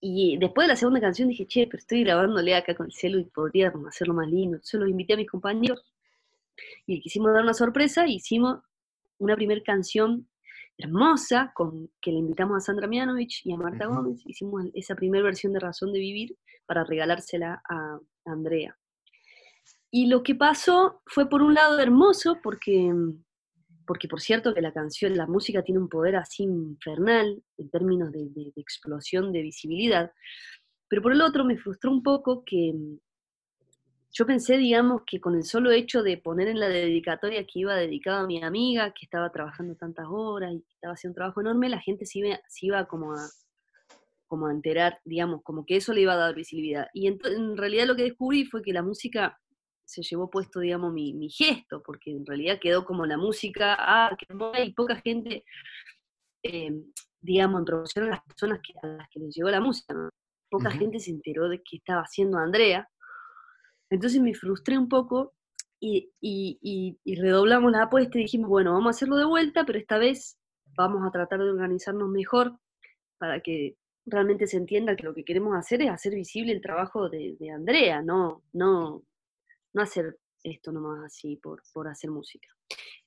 y 0.00 0.36
después 0.38 0.66
de 0.66 0.68
la 0.68 0.76
segunda 0.76 1.00
canción 1.00 1.28
dije, 1.28 1.46
che, 1.46 1.66
pero 1.66 1.78
estoy 1.78 2.04
grabándole 2.04 2.54
acá 2.54 2.74
con 2.74 2.86
el 2.86 2.92
celu 2.92 3.18
y 3.20 3.24
podría 3.24 3.72
hacerlo 3.88 4.14
más 4.14 4.28
lindo. 4.28 4.56
Entonces 4.56 4.80
los 4.80 4.90
invité 4.90 5.14
a 5.14 5.16
mis 5.16 5.30
compañeros 5.30 5.80
y 6.86 7.00
quisimos 7.00 7.32
dar 7.32 7.42
una 7.42 7.54
sorpresa 7.54 8.06
hicimos 8.06 8.60
una 9.18 9.36
primera 9.36 9.62
canción 9.62 10.28
hermosa 10.78 11.52
con 11.54 11.90
que 12.00 12.12
le 12.12 12.18
invitamos 12.18 12.56
a 12.56 12.60
Sandra 12.60 12.86
Mianovich 12.86 13.42
y 13.44 13.52
a 13.52 13.56
Marta 13.56 13.86
Gómez. 13.86 14.20
Hicimos 14.26 14.64
esa 14.74 14.94
primera 14.94 15.24
versión 15.24 15.52
de 15.52 15.60
Razón 15.60 15.92
de 15.92 15.98
Vivir 15.98 16.36
para 16.66 16.84
regalársela 16.84 17.62
a 17.68 17.98
Andrea. 18.24 18.76
Y 19.90 20.08
lo 20.08 20.22
que 20.22 20.34
pasó 20.34 21.00
fue 21.06 21.28
por 21.28 21.42
un 21.42 21.54
lado 21.54 21.78
hermoso 21.78 22.38
porque 22.42 22.92
porque 23.86 24.08
por 24.08 24.20
cierto 24.20 24.52
que 24.52 24.60
la 24.60 24.72
canción, 24.72 25.16
la 25.16 25.26
música 25.26 25.62
tiene 25.62 25.80
un 25.80 25.88
poder 25.88 26.16
así 26.16 26.42
infernal 26.42 27.42
en 27.56 27.70
términos 27.70 28.10
de, 28.12 28.52
explosión 28.56 29.32
de 29.32 29.42
visibilidad, 29.42 30.12
pero 30.88 31.02
por 31.02 31.12
el 31.12 31.22
otro 31.22 31.44
me 31.44 31.56
frustró 31.56 31.90
un 31.90 32.02
poco 32.02 32.44
que 32.44 32.74
yo 34.18 34.24
pensé, 34.24 34.56
digamos, 34.56 35.02
que 35.06 35.20
con 35.20 35.34
el 35.34 35.44
solo 35.44 35.70
hecho 35.72 36.02
de 36.02 36.16
poner 36.16 36.48
en 36.48 36.58
la 36.58 36.68
dedicatoria 36.68 37.44
que 37.44 37.58
iba 37.58 37.74
dedicado 37.74 38.24
a 38.24 38.26
mi 38.26 38.42
amiga, 38.42 38.94
que 38.94 39.04
estaba 39.04 39.30
trabajando 39.30 39.74
tantas 39.74 40.06
horas 40.08 40.54
y 40.54 40.62
que 40.62 40.72
estaba 40.72 40.94
haciendo 40.94 41.12
un 41.12 41.16
trabajo 41.16 41.40
enorme, 41.42 41.68
la 41.68 41.80
gente 41.80 42.06
se 42.06 42.20
iba, 42.20 42.40
se 42.48 42.66
iba 42.66 42.86
como 42.86 43.12
a 43.12 43.28
como 44.26 44.46
a 44.46 44.52
enterar, 44.52 45.00
digamos, 45.04 45.42
como 45.42 45.64
que 45.64 45.76
eso 45.76 45.92
le 45.92 46.00
iba 46.00 46.14
a 46.14 46.16
dar 46.16 46.34
visibilidad. 46.34 46.88
Y 46.94 47.06
en 47.06 47.56
realidad 47.56 47.86
lo 47.86 47.94
que 47.94 48.02
descubrí 48.04 48.44
fue 48.46 48.62
que 48.62 48.72
la 48.72 48.82
música 48.82 49.38
se 49.84 50.02
llevó 50.02 50.30
puesto, 50.30 50.58
digamos, 50.60 50.92
mi, 50.92 51.28
gesto, 51.30 51.80
porque 51.84 52.10
en 52.10 52.26
realidad 52.26 52.58
quedó 52.60 52.84
como 52.84 53.06
la 53.06 53.18
música, 53.18 53.76
ah, 53.78 54.16
que 54.18 54.34
no 54.34 54.52
hay 54.52 54.72
poca 54.72 54.96
gente, 54.96 55.44
eh, 56.42 56.72
digamos, 57.20 57.60
en 57.60 57.64
proporción 57.66 58.06
a 58.06 58.10
las 58.10 58.22
personas 58.24 58.60
que, 58.66 58.72
a 58.82 58.86
las 58.96 59.08
que 59.10 59.20
les 59.20 59.36
llegó 59.36 59.50
la 59.50 59.60
música, 59.60 59.94
Poca 60.48 60.70
gente 60.70 61.00
se 61.00 61.10
enteró 61.10 61.48
de 61.48 61.60
que 61.62 61.76
estaba 61.76 62.02
haciendo 62.02 62.38
Andrea. 62.38 62.88
Entonces 63.90 64.20
me 64.20 64.34
frustré 64.34 64.78
un 64.78 64.88
poco 64.88 65.34
y, 65.80 66.10
redoblamos 67.04 67.70
la 67.72 67.84
apuesta 67.84 68.18
y 68.18 68.22
dijimos, 68.22 68.48
bueno, 68.48 68.72
vamos 68.72 68.88
a 68.88 68.90
hacerlo 68.96 69.16
de 69.16 69.26
vuelta, 69.26 69.64
pero 69.64 69.78
esta 69.78 69.98
vez 69.98 70.38
vamos 70.76 71.06
a 71.06 71.10
tratar 71.10 71.40
de 71.40 71.50
organizarnos 71.50 72.08
mejor 72.08 72.58
para 73.18 73.40
que 73.40 73.76
realmente 74.04 74.46
se 74.46 74.56
entienda 74.56 74.96
que 74.96 75.04
lo 75.04 75.14
que 75.14 75.24
queremos 75.24 75.56
hacer 75.56 75.82
es 75.82 75.90
hacer 75.90 76.14
visible 76.14 76.52
el 76.52 76.60
trabajo 76.60 77.08
de, 77.08 77.36
Andrea, 77.52 78.02
no, 78.02 78.42
no 78.52 79.02
no 79.76 79.82
hacer 79.82 80.18
esto 80.42 80.72
nomás 80.72 81.04
así 81.04 81.36
por, 81.36 81.62
por 81.72 81.86
hacer 81.86 82.10
música. 82.10 82.48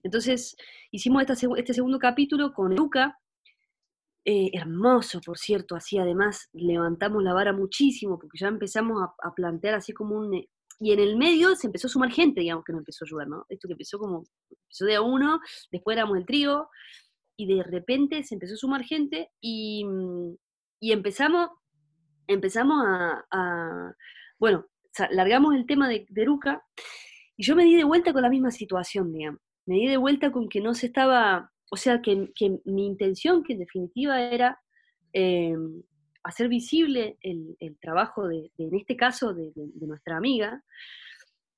Entonces 0.03 0.55
hicimos 0.91 1.23
este 1.57 1.73
segundo 1.73 1.99
capítulo 1.99 2.53
con 2.53 2.75
Luca, 2.75 3.19
eh, 4.23 4.51
hermoso, 4.53 5.19
por 5.25 5.37
cierto, 5.37 5.75
así 5.75 5.97
además 5.97 6.49
levantamos 6.53 7.23
la 7.23 7.33
vara 7.33 7.53
muchísimo, 7.53 8.19
porque 8.19 8.37
ya 8.37 8.47
empezamos 8.47 9.01
a, 9.01 9.33
plantear 9.33 9.75
así 9.75 9.93
como 9.93 10.15
un... 10.15 10.45
Y 10.79 10.93
en 10.93 10.99
el 10.99 11.17
medio 11.17 11.55
se 11.55 11.67
empezó 11.67 11.87
a 11.87 11.89
sumar 11.89 12.11
gente, 12.11 12.39
digamos, 12.39 12.63
que 12.63 12.71
nos 12.71 12.79
empezó 12.79 13.03
a 13.03 13.07
ayudar, 13.07 13.27
¿no? 13.27 13.45
Esto 13.49 13.67
que 13.67 13.73
empezó 13.73 13.99
como, 13.99 14.23
empezó 14.49 14.85
de 14.85 14.95
a 14.95 15.01
uno, 15.01 15.41
después 15.71 15.95
éramos 15.95 16.17
el 16.17 16.25
trío, 16.25 16.69
y 17.37 17.53
de 17.53 17.63
repente 17.63 18.23
se 18.23 18.35
empezó 18.35 18.53
a 18.53 18.57
sumar 18.57 18.83
gente, 18.83 19.29
y, 19.41 19.85
y 20.79 20.91
empezamos, 20.91 21.49
empezamos 22.27 22.77
a, 22.85 23.93
bueno, 24.39 24.65
largamos 25.11 25.55
el 25.55 25.65
tema 25.65 25.89
de, 25.89 26.05
de 26.09 26.25
Y 27.37 27.43
yo 27.43 27.55
me 27.55 27.65
di 27.65 27.75
de 27.75 27.83
vuelta 27.83 28.13
con 28.13 28.21
la 28.21 28.29
misma 28.29 28.51
situación, 28.51 29.13
digamos. 29.13 29.41
Me 29.65 29.75
di 29.75 29.87
de 29.87 29.97
vuelta 29.97 30.31
con 30.31 30.49
que 30.49 30.61
no 30.61 30.73
se 30.73 30.87
estaba, 30.87 31.51
o 31.69 31.77
sea, 31.77 32.01
que, 32.01 32.29
mi 32.65 32.85
intención, 32.85 33.43
que 33.43 33.53
en 33.53 33.59
definitiva 33.59 34.21
era 34.21 34.59
eh, 35.13 35.55
hacer 36.29 36.47
visible 36.47 37.17
el, 37.21 37.77
trabajo 37.81 38.27
de, 38.27 38.51
en 38.57 38.75
este 38.75 38.95
caso, 38.95 39.33
de, 39.33 39.51
nuestra 39.81 40.17
amiga, 40.17 40.63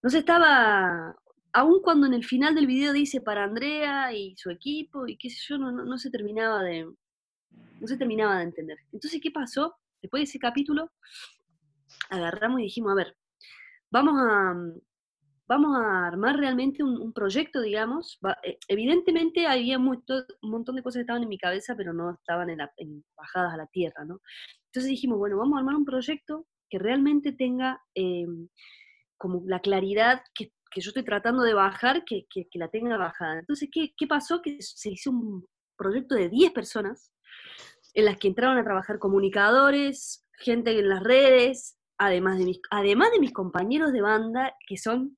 no 0.02 0.10
se 0.10 0.20
estaba, 0.20 1.16
aun 1.54 1.82
cuando 1.82 2.08
en 2.08 2.14
el 2.14 2.26
final 2.26 2.56
del 2.56 2.68
video 2.68 2.94
dice 2.94 3.22
para 3.22 3.44
Andrea 3.44 4.14
y 4.14 4.36
su 4.38 4.50
equipo 4.50 5.08
y 5.08 5.18
qué 5.18 5.30
sé 5.30 5.38
yo, 5.48 5.58
no, 5.58 5.72
no, 5.72 5.98
se 5.98 6.10
terminaba 6.10 6.64
de, 6.64 6.86
no 6.86 7.88
se 7.88 7.98
terminaba 7.98 8.38
de 8.38 8.44
entender. 8.44 8.78
Entonces, 8.92 9.20
¿qué 9.22 9.32
pasó? 9.32 9.76
Después 10.02 10.22
de 10.22 10.24
ese 10.26 10.40
capítulo, 10.40 10.92
agarramos 12.10 12.60
y 12.60 12.64
dijimos, 12.64 12.92
a 12.92 12.96
ver, 12.96 13.16
vamos 13.92 14.16
a, 14.18 14.56
vamos 15.52 15.78
a 15.78 16.08
armar 16.08 16.38
realmente 16.38 16.82
un, 16.82 17.12
proyecto, 17.12 17.60
digamos. 17.62 18.20
Eh, 18.44 18.58
evidentemente 18.70 19.48
había 19.48 19.78
un 19.78 20.02
montón 20.42 20.76
de 20.76 20.82
cosas 20.82 21.00
que 21.00 21.02
estaban 21.02 21.24
en 21.24 21.30
mi 21.30 21.38
cabeza, 21.38 21.76
pero 21.76 21.92
no 21.92 22.12
estaban 22.12 22.50
en, 22.50 23.04
bajadas 23.18 23.54
a 23.54 23.58
la 23.58 23.68
tierra, 23.68 24.06
¿no? 24.06 24.22
Entonces 24.72 24.90
dijimos, 24.90 25.18
bueno, 25.18 25.38
vamos 25.38 25.58
a 25.58 25.60
armar 25.60 25.76
un 25.76 25.86
proyecto 25.86 26.48
que 26.70 26.80
realmente 26.80 27.34
tenga 27.34 27.82
em, 27.94 28.48
como 29.18 29.44
la 29.46 29.60
claridad 29.60 30.24
que, 30.34 30.54
yo 30.74 30.90
estoy 30.90 31.04
tratando 31.04 31.44
de 31.44 31.54
bajar, 31.54 32.06
que, 32.06 32.26
la 32.54 32.70
tenga 32.70 32.98
bajada. 32.98 33.40
Entonces, 33.40 33.68
¿qué, 33.70 33.94
¿qué, 33.98 34.08
pasó? 34.08 34.42
Que 34.42 34.58
se 34.62 34.90
hizo 34.90 35.12
un 35.12 35.46
proyecto 35.78 36.16
de 36.16 36.30
10 36.30 36.54
personas 36.54 37.12
en 37.94 38.06
las 38.06 38.18
que 38.18 38.30
entraron 38.30 38.58
a 38.58 38.64
trabajar 38.64 38.98
comunicadores, 38.98 40.26
gente 40.38 40.80
en 40.80 40.88
las 40.88 41.04
redes, 41.04 41.78
además 41.98 42.38
de 42.38 42.46
mis, 42.46 42.62
además 42.70 43.12
de 43.12 43.20
mis 43.20 43.34
compañeros 43.34 43.92
de 43.92 44.02
banda, 44.02 44.56
que 44.66 44.78
son 44.78 45.18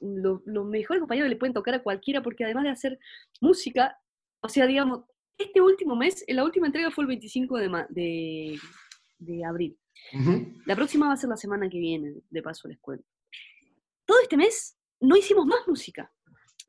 los, 0.00 0.44
mejores 0.66 1.00
compañeros 1.00 1.28
que 1.28 1.34
le 1.34 1.38
pueden 1.38 1.54
tocar 1.54 1.74
a 1.74 1.82
cualquiera, 1.82 2.22
porque 2.22 2.44
además 2.44 2.64
de 2.64 2.70
hacer 2.70 2.98
música, 3.40 3.98
o 4.42 4.48
sea, 4.48 4.66
digamos, 4.66 5.04
este 5.42 5.60
último 5.60 5.96
mes, 5.96 6.24
la 6.28 6.44
última 6.44 6.66
entrega 6.66 6.90
fue 6.90 7.04
el 7.04 7.08
25 7.08 7.58
de, 7.58 8.58
de, 9.18 9.44
abril. 9.44 9.78
La 10.66 10.74
próxima 10.74 11.06
va 11.06 11.14
a 11.14 11.16
ser 11.16 11.30
la 11.30 11.36
semana 11.36 11.68
que 11.68 11.78
viene, 11.78 12.14
de 12.28 12.42
paso 12.42 12.68
les 12.68 12.78
cuento. 12.78 13.04
Todo 14.04 14.20
este 14.20 14.36
mes 14.36 14.76
no 15.00 15.16
hicimos 15.16 15.46
más 15.46 15.66
música. 15.66 16.12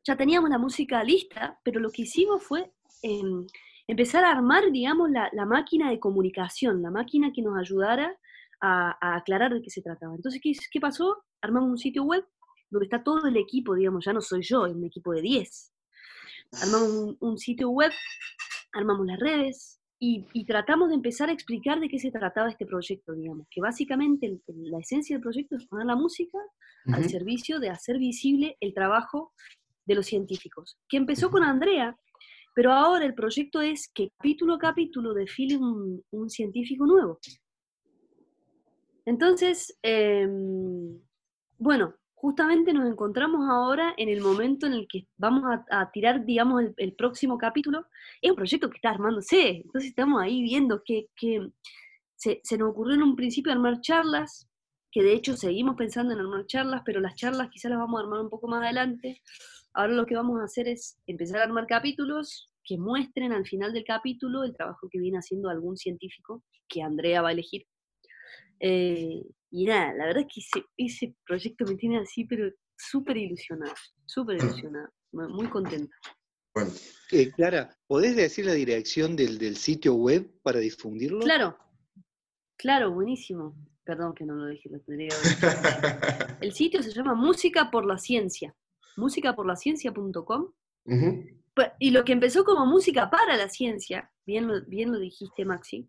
Ya 0.06 0.16
teníamos 0.16 0.50
la 0.50 0.58
música 0.58 1.04
lista, 1.04 1.60
pero 1.64 1.80
lo 1.80 1.90
que 1.90 2.04
hicimos 2.04 2.44
fue 2.44 2.72
em, 3.02 3.46
empezar 3.88 4.24
a 4.26 4.32
armar, 4.32 4.72
digamos, 4.72 5.10
la, 5.10 5.46
máquina 5.46 5.90
de 5.90 6.00
comunicación, 6.00 6.82
la 6.82 6.92
máquina 6.92 7.32
que 7.34 7.42
nos 7.42 7.58
ayudara 7.58 8.18
a, 8.62 9.16
aclarar 9.16 9.54
de 9.54 9.62
qué 9.62 9.70
se 9.70 9.82
trataba. 9.82 10.16
Entonces, 10.16 10.42
¿qué, 10.42 10.52
¿qué, 10.72 10.80
pasó? 10.80 11.24
Armamos 11.42 11.70
un 11.70 11.78
sitio 11.78 12.04
web 12.04 12.26
donde 12.70 12.86
está 12.86 13.04
todo 13.04 13.28
el 13.28 13.38
equipo, 13.38 13.76
digamos, 13.76 14.04
ya 14.06 14.14
no 14.14 14.22
soy 14.22 14.42
yo, 14.42 14.66
es 14.66 14.74
un 14.74 14.86
equipo 14.86 15.14
de 15.14 15.22
10. 15.22 15.74
Armamos 16.62 17.16
un, 17.20 17.38
sitio 17.38 17.70
web, 17.70 17.92
armamos 18.74 19.06
las 19.06 19.20
redes 19.20 19.80
y, 20.00 20.26
tratamos 20.46 20.90
de 20.90 20.96
empezar 20.96 21.30
a 21.30 21.32
explicar 21.32 21.80
de 21.80 21.88
qué 21.88 21.98
se 21.98 22.12
trataba 22.12 22.50
este 22.50 22.66
proyecto, 22.66 23.14
digamos, 23.14 23.48
que 23.50 23.62
básicamente 23.62 24.38
la 24.48 24.80
esencia 24.80 25.16
del 25.16 25.24
proyecto 25.24 25.56
es 25.56 25.66
poner 25.66 25.86
la 25.86 25.96
música 25.96 26.38
al 26.88 27.10
servicio 27.10 27.60
de 27.60 27.70
hacer 27.70 27.98
visible 28.00 28.58
el 28.60 28.74
trabajo 28.74 29.32
de 29.86 29.96
los 29.96 30.06
científicos, 30.06 30.78
que 30.90 30.98
empezó 30.98 31.32
con 31.32 31.44
Andrea, 31.44 31.98
pero 32.54 32.74
ahora 32.74 33.06
el 33.06 33.14
proyecto 33.14 33.62
es 33.62 33.90
que 33.94 34.10
capítulo 34.18 34.56
a 34.56 34.60
capítulo 34.60 35.14
defile 35.14 35.56
un, 35.56 36.04
un 36.12 36.30
científico 36.30 36.86
nuevo. 36.86 37.20
Entonces, 39.06 39.78
em, 39.82 41.00
bueno, 41.58 41.96
justamente 42.24 42.72
nos 42.72 42.90
encontramos 42.90 43.50
ahora 43.50 43.94
en 43.98 44.08
el 44.08 44.22
momento 44.22 44.66
en 44.66 44.72
el 44.72 44.88
que 44.88 45.10
vamos 45.18 45.44
a, 45.70 45.92
tirar, 45.92 46.24
digamos, 46.24 46.64
el, 46.78 46.94
próximo 46.94 47.38
capítulo. 47.38 47.86
Es 48.22 48.32
un 48.32 48.38
proyecto 48.38 48.70
que 48.70 48.78
está 48.78 48.92
armándose, 48.92 49.58
entonces 49.58 49.90
estamos 49.90 50.22
ahí 50.22 50.42
viendo 50.42 50.82
que, 50.86 51.10
se, 52.16 52.40
nos 52.58 52.70
ocurrió 52.70 52.96
en 52.96 53.04
un 53.04 53.18
principio 53.18 53.52
armar 53.52 53.82
charlas, 53.82 54.48
que 54.90 55.04
de 55.04 55.12
hecho 55.12 55.36
seguimos 55.36 55.76
pensando 55.76 56.14
en 56.14 56.22
armar 56.22 56.46
charlas, 56.46 56.82
pero 56.86 57.02
las 57.02 57.16
charlas 57.16 57.50
quizás 57.52 57.72
las 57.72 57.80
vamos 57.80 58.00
a 58.00 58.04
armar 58.06 58.22
un 58.22 58.30
poco 58.30 58.48
más 58.48 58.64
adelante. 58.64 59.22
Ahora 59.74 59.92
lo 59.92 60.06
que 60.06 60.16
vamos 60.16 60.40
a 60.40 60.46
hacer 60.46 60.70
es 60.70 60.98
empezar 61.06 61.42
a 61.42 61.44
armar 61.44 61.68
capítulos 61.68 62.50
que 62.64 62.78
muestren 62.78 63.34
al 63.34 63.46
final 63.46 63.74
del 63.74 63.84
capítulo 63.84 64.46
el 64.46 64.56
trabajo 64.56 64.88
que 64.90 65.00
viene 65.00 65.18
haciendo 65.18 65.50
algún 65.50 65.76
científico 65.76 66.42
que 66.70 66.84
Andrea 66.84 67.22
va 67.22 67.30
a 67.30 67.34
elegir. 67.34 67.66
Eh, 68.62 69.24
y 69.56 69.66
nada, 69.66 69.94
la 69.94 70.06
verdad 70.08 70.26
es 70.28 70.52
que 70.52 70.64
ese, 70.78 71.16
proyecto 71.28 71.64
me 71.66 71.76
tiene 71.76 72.00
así, 72.00 72.26
pero 72.26 72.52
súper 72.76 73.18
ilusionado, 73.18 73.76
súper 74.04 74.38
ilusionado, 74.38 74.90
muy 75.12 75.46
contenta. 75.48 75.96
Bueno. 76.56 76.72
Eh, 77.12 77.32
Clara, 77.32 77.70
¿podés 77.86 78.16
decir 78.16 78.48
la 78.48 78.54
dirección 78.54 79.16
del, 79.16 79.56
sitio 79.56 79.94
web 79.94 80.28
para 80.42 80.58
difundirlo? 80.58 81.20
Claro, 81.20 81.56
claro, 82.58 82.92
buenísimo. 82.92 83.56
Perdón 83.84 84.16
que 84.16 84.26
no 84.26 84.34
lo 84.34 84.48
dije, 84.48 84.70
lo 84.70 84.80
tendría 84.80 85.10
El 86.42 86.54
sitio 86.54 86.82
se 86.82 86.92
llama 86.92 87.14
Música 87.14 87.70
por 87.70 87.86
la 87.86 88.00
Ciencia, 88.00 88.56
musicaporlaciencia.com. 88.98 90.52
Pues, 91.54 91.68
y 91.78 91.92
lo 91.92 92.04
que 92.04 92.14
empezó 92.14 92.44
como 92.44 92.66
música 92.66 93.12
para 93.12 93.38
la 93.38 93.50
ciencia, 93.50 94.12
bien 94.26 94.50
bien 94.66 94.92
lo 94.92 94.98
dijiste, 94.98 95.46
Maxi, 95.46 95.88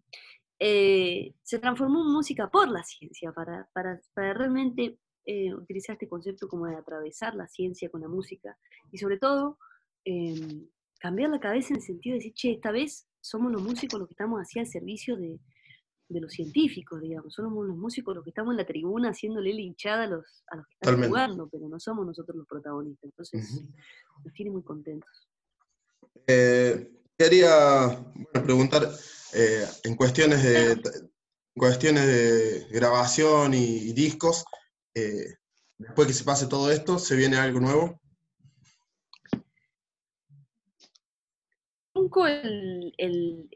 eh, 0.67 1.35
se 1.43 1.59
transformó 1.59 2.01
en 2.01 2.11
música 2.11 2.49
por 2.49 2.71
la 2.71 2.83
ciencia, 2.83 3.33
para, 3.33 3.69
para, 3.75 4.01
para 4.15 4.33
realmente 4.33 4.99
eh, 5.27 5.53
utilizar 5.53 5.93
este 5.93 6.09
concepto 6.09 6.49
como 6.49 6.65
de 6.65 6.75
atravesar 6.75 7.35
la 7.35 7.47
ciencia 7.47 7.91
con 7.91 8.01
la 8.01 8.09
música 8.09 8.57
y 8.91 8.97
sobre 8.97 9.19
todo 9.19 9.59
em, 10.07 10.67
cambiar 10.99 11.29
la 11.29 11.39
cabeza 11.39 11.75
en 11.75 11.77
el 11.77 11.83
sentido 11.83 12.15
de 12.15 12.21
decir, 12.21 12.33
che, 12.33 12.53
esta 12.53 12.73
vez 12.73 13.07
somos 13.21 13.53
los 13.53 13.63
músicos 13.63 14.01
los 14.01 14.09
que 14.09 14.15
estamos 14.15 14.41
así 14.41 14.59
al 14.59 14.67
servicio 14.67 15.19
de, 15.19 15.39
de 16.09 16.21
los 16.23 16.33
científicos, 16.33 16.99
digamos, 16.99 17.35
somos 17.35 17.67
los 17.67 17.77
músicos 17.77 18.15
los 18.15 18.25
que 18.25 18.31
estamos 18.31 18.53
en 18.53 18.57
la 18.57 18.67
tribuna 18.67 19.11
haciéndole 19.11 19.53
linchada 19.53 20.05
a 20.05 20.07
los, 20.07 20.45
a 20.47 20.57
los 20.57 20.67
que 20.67 20.77
están 20.81 21.07
jugando, 21.07 21.47
pero 21.47 21.69
no 21.69 21.79
somos 21.79 22.07
nosotros 22.07 22.39
los 22.39 22.47
protagonistas, 22.47 23.05
entonces 23.05 23.63
nos 24.25 24.33
tiene 24.33 24.51
muy 24.51 24.63
contentos. 24.63 25.29
Eh, 26.27 26.91
quería 27.17 27.99
preguntar, 28.33 28.89
eh, 29.35 29.67
en 29.85 29.97
cuestiones 29.97 30.43
de, 30.43 30.81
cuestiones 31.57 32.07
de 32.07 32.67
grabación 32.71 33.55
y, 33.55 33.93
discos, 33.93 34.45
eh, 34.95 35.35
después 35.79 36.07
que 36.07 36.15
se 36.15 36.25
pase 36.25 36.47
todo 36.47 36.71
esto, 36.71 36.99
¿se 36.99 37.17
viene 37.17 37.37
algo 37.37 37.61
nuevo? 37.61 38.01
El, 42.27 42.93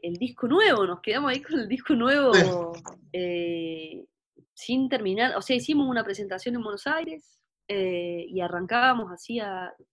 el, 0.01 0.13
disco 0.15 0.47
nuevo, 0.47 0.85
nos 0.85 1.01
quedamos 1.01 1.31
ahí 1.31 1.41
con 1.41 1.59
el 1.59 1.67
disco 1.67 1.93
nuevo 1.93 2.33
eh, 3.13 4.05
sin 4.53 4.89
terminar, 4.89 5.37
o 5.37 5.41
sea, 5.41 5.55
hicimos 5.55 5.87
una 5.87 6.03
presentación 6.03 6.55
en 6.55 6.63
Buenos 6.63 6.85
Aires 6.85 7.37
y 7.67 8.41
arrancábamos 8.41 9.11
así, 9.11 9.39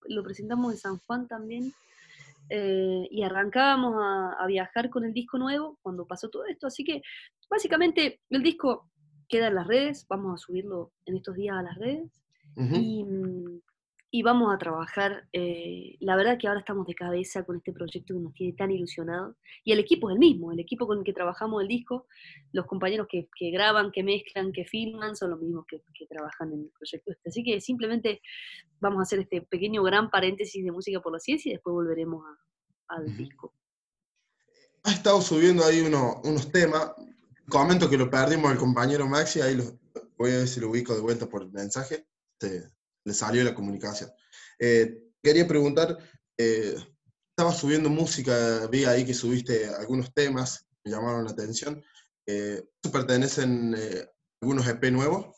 lo 0.09 0.22
presentamos 0.24 0.72
en 0.72 0.79
San 0.79 0.98
Juan 0.98 1.29
también, 1.29 1.72
eh, 2.48 3.09
y 3.11 3.22
arrancábamos 3.22 3.94
a, 3.98 4.46
viajar 4.46 4.90
con 4.90 5.04
el 5.04 5.12
disco 5.12 5.38
nuevo 5.38 5.78
cuando 5.82 6.06
pasó 6.06 6.28
todo 6.28 6.46
esto. 6.46 6.66
Así 6.68 6.85
que 6.85 7.02
básicamente 7.50 8.20
el 8.30 8.42
disco 8.42 8.88
queda 9.28 9.48
en 9.48 9.56
las 9.56 9.66
redes, 9.66 10.06
vamos 10.09 10.35
a 10.35 10.44
subirlo 10.44 10.92
en 11.04 11.16
estos 11.16 11.35
días 11.35 11.56
a 11.56 11.62
las 11.62 11.76
redes 11.76 12.22
y, 12.72 13.04
y, 14.12 14.22
vamos 14.22 14.54
a 14.54 14.59
trabajar. 14.59 15.26
Eh, 15.32 15.96
la 16.00 16.14
verdad 16.14 16.38
que 16.38 16.46
ahora 16.46 16.61
estamos 16.61 16.87
de 16.87 16.94
cabeza 16.94 17.44
con 17.44 17.56
este 17.56 17.72
proyecto 17.72 18.14
que 18.14 18.20
nos 18.20 18.32
tiene 18.35 18.52
tan 18.52 18.70
ilusionados 18.70 19.37
y 19.64 19.72
el 19.72 19.80
equipo 19.80 20.09
es 20.09 20.14
el 20.14 20.20
mismo, 20.20 20.52
el 20.52 20.61
equipo 20.61 20.87
con 20.87 20.98
el 20.98 21.04
que 21.04 21.12
trabajamos 21.12 21.61
el 21.62 21.68
disco, 21.68 22.06
los 22.52 22.66
compañeros 22.66 23.09
que, 23.11 23.28
que 23.37 23.50
graban, 23.50 23.90
que 23.90 24.04
mezclan, 24.04 24.52
que 24.52 24.64
filman, 24.64 25.16
son 25.16 25.30
los 25.30 25.40
mismos 25.40 25.66
que, 25.66 25.82
que 25.92 26.06
trabajan 26.06 26.52
en 26.52 26.61
el 26.61 26.70
proyecto 26.70 27.11
este. 27.11 27.28
Así 27.28 27.42
que 27.42 27.61
simplemente 27.61 28.22
vamos 28.87 29.01
a 29.01 29.03
hacer 29.03 29.20
este 29.20 29.42
pequeño 29.42 29.83
gran 29.83 30.11
paréntesis 30.11 30.64
de 30.64 30.72
música 30.72 31.01
por 31.01 31.12
la 31.12 31.20
ciencia 31.20 31.51
y 31.51 31.53
después 31.55 31.75
volveremos 31.75 32.25
al 32.88 33.16
disco. 33.16 33.53
Ha 34.85 34.92
estado 34.92 35.20
subiendo 35.20 35.64
ahí 35.64 35.81
unos 35.81 36.53
temas. 36.53 36.92
Comento 37.49 37.88
que 37.90 37.99
lo 37.99 38.11
perdimos 38.11 38.51
al 38.51 38.59
compañero 38.59 39.07
Maxi, 39.07 39.40
ahí 39.40 39.57
lo, 39.57 39.64
voy 40.16 40.33
a 40.33 40.38
ver 40.38 40.49
si 40.49 40.61
lo 40.61 40.70
ubico 40.70 40.94
de 40.94 41.01
vuelta 41.01 41.29
por 41.29 41.42
el 41.42 41.53
mensaje. 41.53 42.07
le 42.40 43.12
salió 43.12 43.44
la 43.44 43.55
comunicación. 43.55 44.11
Eh, 44.59 45.12
quería 45.22 45.46
preguntar, 45.46 45.99
eh, 46.38 46.77
estaba 47.31 47.53
subiendo 47.53 47.90
música, 47.90 48.66
vi 48.68 48.85
ahí 48.85 49.05
que 49.05 49.14
subiste 49.14 49.68
algunos 49.68 50.12
temas, 50.14 50.66
me 50.85 50.90
llamaron 50.90 51.25
la 51.25 51.33
atención. 51.33 51.83
Eh, 52.27 52.64
¿Pertenecen 52.92 53.75
eh, 53.77 54.09
algunos 54.40 54.66
EP 54.66 54.90
nuevos? 54.90 55.37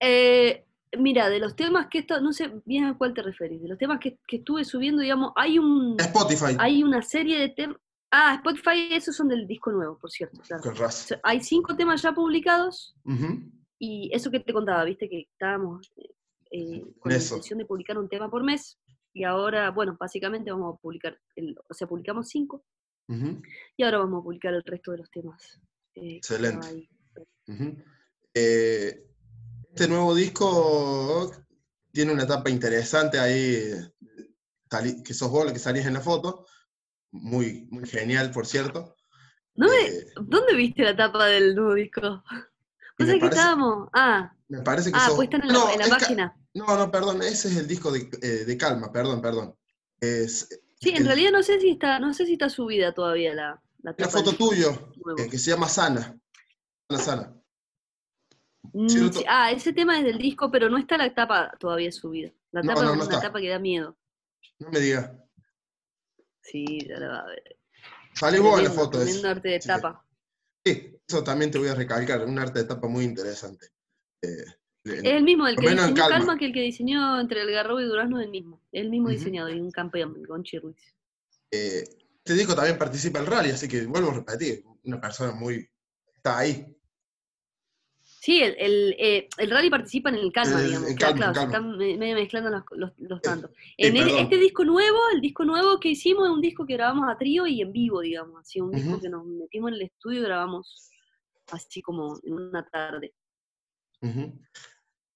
Eh, 0.00 0.67
mira, 0.96 1.28
de 1.28 1.38
los 1.38 1.56
temas 1.56 1.88
que 1.88 1.98
esto, 1.98 2.20
no 2.20 2.32
sé 2.32 2.52
bien 2.64 2.84
a 2.84 2.96
cuál 2.96 3.14
te 3.14 3.22
referís, 3.22 3.60
de 3.60 3.68
los 3.68 3.78
temas 3.78 4.00
que, 4.00 4.18
estuve 4.28 4.64
subiendo, 4.64 5.02
digamos, 5.02 5.32
hay 5.36 5.58
un... 5.58 5.96
Spotify. 5.98 6.56
Hay 6.58 6.82
una 6.82 7.02
serie 7.02 7.38
de 7.38 7.48
temas... 7.50 7.76
Ah, 8.10 8.36
Spotify, 8.36 8.88
esos 8.92 9.14
son 9.14 9.28
del 9.28 9.46
disco 9.46 9.70
nuevo, 9.70 9.98
por 9.98 10.10
cierto. 10.10 10.40
Claro. 10.40 10.88
Hay 11.24 11.40
cinco 11.40 11.76
temas 11.76 12.00
ya 12.00 12.12
publicados 12.12 12.96
Y 13.78 14.10
eso 14.14 14.30
que 14.30 14.40
te 14.40 14.52
contaba, 14.52 14.84
viste 14.84 15.10
que 15.10 15.28
estábamos 15.30 15.92
eh, 16.50 16.82
con 16.98 17.12
la 17.12 17.18
intención 17.18 17.58
de 17.58 17.66
publicar 17.66 17.98
un 17.98 18.08
tema 18.08 18.30
por 18.30 18.42
mes, 18.42 18.78
y 19.12 19.24
ahora, 19.24 19.70
bueno, 19.70 19.96
básicamente 19.98 20.50
vamos 20.50 20.74
a 20.74 20.78
publicar, 20.78 21.18
el, 21.36 21.56
o 21.68 21.74
sea, 21.74 21.86
publicamos 21.86 22.28
cinco, 22.28 22.64
y 23.76 23.82
ahora 23.82 23.98
vamos 23.98 24.20
a 24.20 24.24
publicar 24.24 24.54
el 24.54 24.62
resto 24.62 24.92
de 24.92 24.98
los 24.98 25.10
temas. 25.10 25.60
Eh, 25.94 26.16
Excelente. 26.16 26.88
Eh, 28.34 29.07
este 29.68 29.88
nuevo 29.88 30.14
disco 30.14 31.32
tiene 31.92 32.12
una 32.12 32.24
etapa 32.24 32.50
interesante 32.50 33.18
ahí, 33.18 33.72
que 35.04 35.14
sos 35.14 35.30
vos 35.30 35.46
la 35.46 35.52
que 35.52 35.58
salís 35.58 35.86
en 35.86 35.94
la 35.94 36.00
foto, 36.00 36.46
muy, 37.10 37.66
muy 37.70 37.86
genial, 37.86 38.30
por 38.30 38.46
cierto. 38.46 38.96
¿Dónde 39.54 40.54
viste 40.54 40.82
la 40.82 40.96
tapa 40.96 41.26
del 41.26 41.54
nuevo 41.54 41.74
disco? 41.74 42.22
¿No 42.98 43.06
sé 43.06 43.18
qué 43.18 43.26
estábamos? 43.26 43.88
Ah. 43.92 44.32
Me 44.48 44.62
parece 44.62 44.90
que 44.90 44.98
ah, 45.00 45.10
puesta 45.14 45.36
en, 45.36 45.48
la, 45.48 45.72
en 45.72 45.78
la 45.78 45.88
página. 45.88 46.36
No, 46.54 46.76
no, 46.76 46.90
perdón, 46.90 47.22
ese 47.22 47.48
es 47.48 47.56
el 47.56 47.68
disco 47.68 47.92
de, 47.92 48.08
eh, 48.22 48.56
Calma, 48.56 48.90
perdón, 48.92 49.20
perdón. 49.20 49.54
Es, 50.00 50.48
sí, 50.80 50.90
en 50.90 51.04
realidad 51.04 51.32
no 51.32 51.42
sé 51.42 51.60
si 51.60 51.70
está, 51.70 51.98
no 51.98 52.14
sé 52.14 52.26
si 52.26 52.32
está 52.32 52.48
subida 52.48 52.92
todavía 52.92 53.34
la, 53.34 53.62
la 53.82 53.94
tapa. 53.94 54.10
foto 54.10 54.32
tuyo, 54.32 54.92
eh, 55.18 55.28
que 55.28 55.38
se 55.38 55.50
llama 55.50 55.68
Sana. 55.68 56.18
Sana, 56.88 57.02
Sana. 57.02 57.37
Mm, 58.72 59.08
ah, 59.28 59.50
ese 59.52 59.72
tema 59.72 59.98
es 59.98 60.04
del 60.04 60.18
disco, 60.18 60.50
pero 60.50 60.68
no 60.68 60.78
está 60.78 60.96
la 60.96 61.14
tapa 61.14 61.52
todavía 61.58 61.90
subida. 61.92 62.32
La 62.50 62.62
tapa 62.62 62.84
es 62.84 63.06
una 63.06 63.20
tapa 63.20 63.40
que 63.40 63.48
da 63.48 63.58
miedo. 63.58 63.96
No 64.58 64.70
me 64.70 64.80
digas. 64.80 65.10
Sí, 66.42 66.64
ya 66.86 66.98
la 66.98 67.08
va 67.08 67.18
a 67.20 67.26
ver. 67.26 67.56
Sale 68.14 68.40
vos 68.40 68.62
la 68.62 68.70
foto. 68.70 69.00
Es 69.02 69.24
arte 69.24 69.48
de 69.48 69.58
tapa. 69.60 70.04
Sí, 70.64 70.98
eso 71.06 71.22
también 71.22 71.50
te 71.50 71.58
voy 71.58 71.68
a 71.68 71.74
recalcar, 71.74 72.24
un 72.24 72.38
arte 72.38 72.60
de 72.60 72.64
tapa 72.64 72.88
muy 72.88 73.04
interesante. 73.04 73.68
Eh, 74.22 74.44
es 74.84 75.04
el 75.04 75.22
mismo, 75.22 75.46
el 75.46 75.56
que 75.56 75.70
diseñó 75.70 75.94
calma. 75.94 76.38
que 76.38 76.46
el 76.46 76.52
que 76.52 76.60
diseñó 76.62 77.20
entre 77.20 77.42
el 77.42 77.50
Garrobo 77.50 77.80
y 77.80 77.84
Durazno 77.84 78.18
es 78.20 78.26
el 78.26 78.30
mismo. 78.30 78.62
Es 78.72 78.82
el 78.82 78.90
mismo 78.90 79.10
diseñador 79.10 79.54
y 79.54 79.60
un 79.60 79.70
campeón, 79.70 80.24
con 80.24 80.44
Ruiz. 80.62 80.94
Eh, 81.50 81.84
este 82.24 82.34
disco 82.34 82.54
también 82.54 82.78
participa 82.78 83.18
en 83.18 83.24
el 83.24 83.30
rally, 83.30 83.50
así 83.50 83.68
que 83.68 83.86
vuelvo 83.86 84.10
a 84.10 84.14
repetir, 84.14 84.64
una 84.84 85.00
persona 85.00 85.32
muy... 85.32 85.68
está 86.14 86.38
ahí. 86.38 86.77
Sí, 88.20 88.42
el, 88.42 88.56
el, 88.58 88.96
eh, 88.98 89.28
el 89.38 89.50
rally 89.50 89.70
participa 89.70 90.08
en 90.08 90.16
el 90.16 90.32
calma, 90.32 90.60
digamos. 90.60 90.92
claro, 90.94 91.34
se 91.34 91.44
están 91.44 91.78
medio 91.78 92.14
mezclando 92.16 92.50
los, 92.50 92.62
los, 92.72 92.92
los 92.98 93.22
tantos. 93.22 93.52
en 93.76 93.96
este 93.96 94.36
disco 94.36 94.64
nuevo, 94.64 94.98
el 95.14 95.20
disco 95.20 95.44
nuevo 95.44 95.78
que 95.78 95.90
hicimos 95.90 96.26
es 96.26 96.32
un 96.32 96.40
disco 96.40 96.66
que 96.66 96.74
grabamos 96.74 97.08
a 97.08 97.16
trío 97.16 97.46
y 97.46 97.60
en 97.60 97.72
vivo, 97.72 98.00
digamos. 98.00 98.40
Así, 98.40 98.60
un 98.60 98.72
disco 98.72 99.00
que 99.00 99.08
nos 99.08 99.24
metimos 99.24 99.68
en 99.68 99.74
el 99.76 99.82
estudio 99.82 100.20
y 100.20 100.24
grabamos 100.24 100.90
así 101.52 101.80
como 101.80 102.18
en 102.24 102.32
una 102.34 102.68
tarde. 102.68 103.14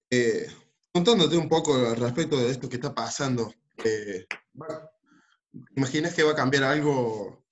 Eh, 0.09 0.47
contándote 0.91 1.37
un 1.37 1.49
poco 1.49 1.75
al 1.75 1.97
respecto 1.97 2.37
de 2.37 2.51
esto 2.51 2.69
que 2.69 2.75
está 2.75 2.93
pasando, 2.93 3.53
eh, 3.83 4.25
¿imaginas 5.75 6.13
que 6.13 6.23
va 6.23 6.31
a 6.31 6.35
cambiar 6.35 6.63
algo 6.63 7.43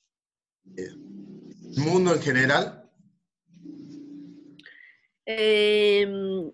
eh, 0.78 0.88
el 0.88 1.84
mundo 1.84 2.14
en 2.14 2.22
general? 2.22 2.81
Em, 5.26 6.52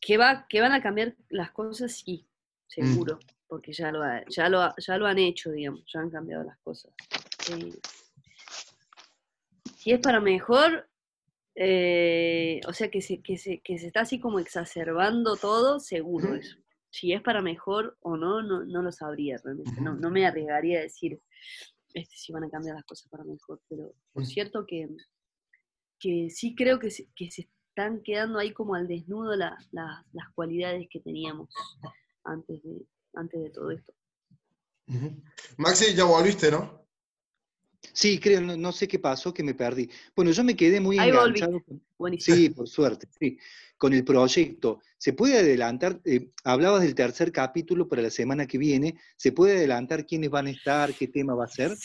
que, 0.00 0.16
va, 0.16 0.46
que 0.48 0.60
van 0.60 0.72
a 0.72 0.82
cambiar 0.82 1.14
las 1.28 1.52
cosas, 1.52 1.92
sí, 1.92 2.26
seguro, 2.66 3.16
mm. 3.16 3.26
porque 3.46 3.72
ya 3.72 3.92
lo, 3.92 4.00
ya, 4.28 4.48
lo, 4.48 4.74
ya 4.76 4.98
lo 4.98 5.06
han 5.06 5.18
hecho, 5.18 5.50
digamos, 5.50 5.84
ya 5.92 6.00
han 6.00 6.10
cambiado 6.10 6.44
las 6.44 6.58
cosas. 6.58 6.92
si 9.76 9.92
es 9.92 10.00
para 10.00 10.20
mejor, 10.20 10.88
eh, 11.54 12.60
o 12.66 12.72
sea, 12.72 12.90
que 12.90 13.02
se, 13.02 13.20
que, 13.22 13.36
se, 13.36 13.60
que 13.60 13.78
se 13.78 13.88
está 13.88 14.00
así 14.00 14.18
como 14.18 14.38
exacerbando 14.38 15.36
todo, 15.36 15.80
seguro 15.80 16.34
eso. 16.34 16.56
Si 16.90 17.12
es 17.12 17.22
para 17.22 17.40
mejor 17.40 17.96
o 18.00 18.16
no, 18.16 18.42
no, 18.42 18.64
no 18.64 18.82
lo 18.82 18.92
sabría 18.92 19.38
realmente. 19.42 19.80
No, 19.80 19.94
no, 19.94 20.10
me 20.10 20.26
arriesgaría 20.26 20.78
a 20.78 20.82
decir 20.82 21.20
este, 21.94 22.16
si 22.16 22.32
van 22.32 22.44
a 22.44 22.50
cambiar 22.50 22.76
las 22.76 22.84
cosas 22.84 23.08
para 23.08 23.24
mejor. 23.24 23.60
Pero 23.68 23.94
por 24.12 24.26
cierto 24.26 24.66
que, 24.66 24.88
que 26.02 26.28
sí 26.30 26.54
creo 26.56 26.80
que 26.80 26.90
se, 26.90 27.06
que 27.14 27.30
se 27.30 27.48
están 27.68 28.02
quedando 28.02 28.40
ahí 28.40 28.52
como 28.52 28.74
al 28.74 28.88
desnudo 28.88 29.36
las 29.36 30.28
cualidades 30.34 30.88
que 30.90 31.00
teníamos 31.00 31.48
antes 32.24 32.60
de, 32.62 32.82
antes 33.14 33.40
de 33.40 33.50
todo 33.50 33.70
esto. 33.70 33.94
Maxi, 35.56 35.94
ya 35.94 36.04
volviste, 36.04 36.50
¿no? 36.50 36.82
Sí, 37.92 38.18
creo, 38.18 38.40
no, 38.40 38.72
sé 38.72 38.88
qué 38.88 38.98
pasó, 38.98 39.32
que 39.32 39.42
me 39.42 39.54
perdí. 39.54 39.88
Bueno, 40.14 40.32
yo 40.32 40.44
me 40.44 40.56
quedé 40.56 40.80
muy 40.80 40.98
enganchado. 40.98 41.62
sí, 42.18 42.50
por 42.50 42.68
suerte, 42.68 43.08
sí. 43.18 43.38
Con 43.76 43.92
el 43.92 44.04
proyecto. 44.04 44.80
¿Se 44.98 45.12
puede 45.12 45.38
adelantar? 45.38 46.00
Eh, 46.04 46.30
hablabas 46.44 46.82
del 46.82 46.94
tercer 46.94 47.32
capítulo 47.32 47.88
para 47.88 48.02
la 48.02 48.10
semana 48.10 48.46
que 48.46 48.58
viene. 48.58 48.96
¿Se 49.16 49.32
puede 49.32 49.56
adelantar 49.56 50.06
quiénes 50.06 50.30
van 50.30 50.46
a 50.46 50.50
estar, 50.50 50.94
qué 50.94 51.08
tema 51.08 51.34
va 51.34 51.44
a 51.44 51.48
ser? 51.48 51.76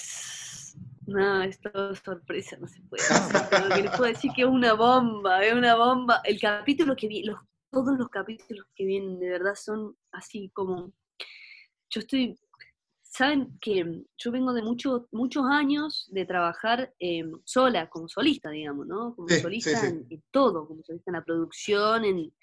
No, 1.08 1.42
es 1.42 1.60
todo 1.62 1.96
sorpresa, 1.96 2.58
no 2.58 2.68
se 2.68 2.82
puede. 2.82 3.02
Lo 3.70 3.76
que 3.76 3.82
les 3.84 3.92
puedo 3.92 4.12
decir 4.12 4.32
que 4.36 4.42
es 4.42 4.48
una 4.48 4.74
bomba, 4.74 5.44
es 5.44 5.54
una 5.54 5.76
bomba. 5.76 6.22
El 6.24 6.40
capítulo 6.40 6.96
que 6.96 7.08
vi, 7.08 7.24
los, 7.24 7.40
todos 7.72 7.98
los 7.98 8.10
capítulos 8.10 8.66
que 8.76 8.86
vienen 8.86 9.18
de 9.20 9.30
verdad 9.30 9.56
son 9.56 9.96
así 10.12 10.52
como. 10.54 10.94
Yo 11.90 12.02
estoy 12.02 12.38
saben 13.18 13.58
que 13.60 14.04
yo 14.18 14.32
vengo 14.32 14.54
de 14.54 14.62
muchos 14.62 15.04
muchos 15.12 15.46
años 15.50 16.08
de 16.12 16.26
trabajar 16.26 16.94
em, 17.00 17.32
sola, 17.46 17.90
como 17.90 18.08
solista, 18.08 18.50
digamos, 18.52 18.86
¿no? 18.86 19.16
Como 19.16 19.30
solista 19.30 19.88
En, 19.88 20.24
todo, 20.30 20.68
como 20.68 20.84
solista 20.84 21.10
en 21.10 21.16
la 21.16 21.24
producción. 21.24 22.06
En... 22.06 22.34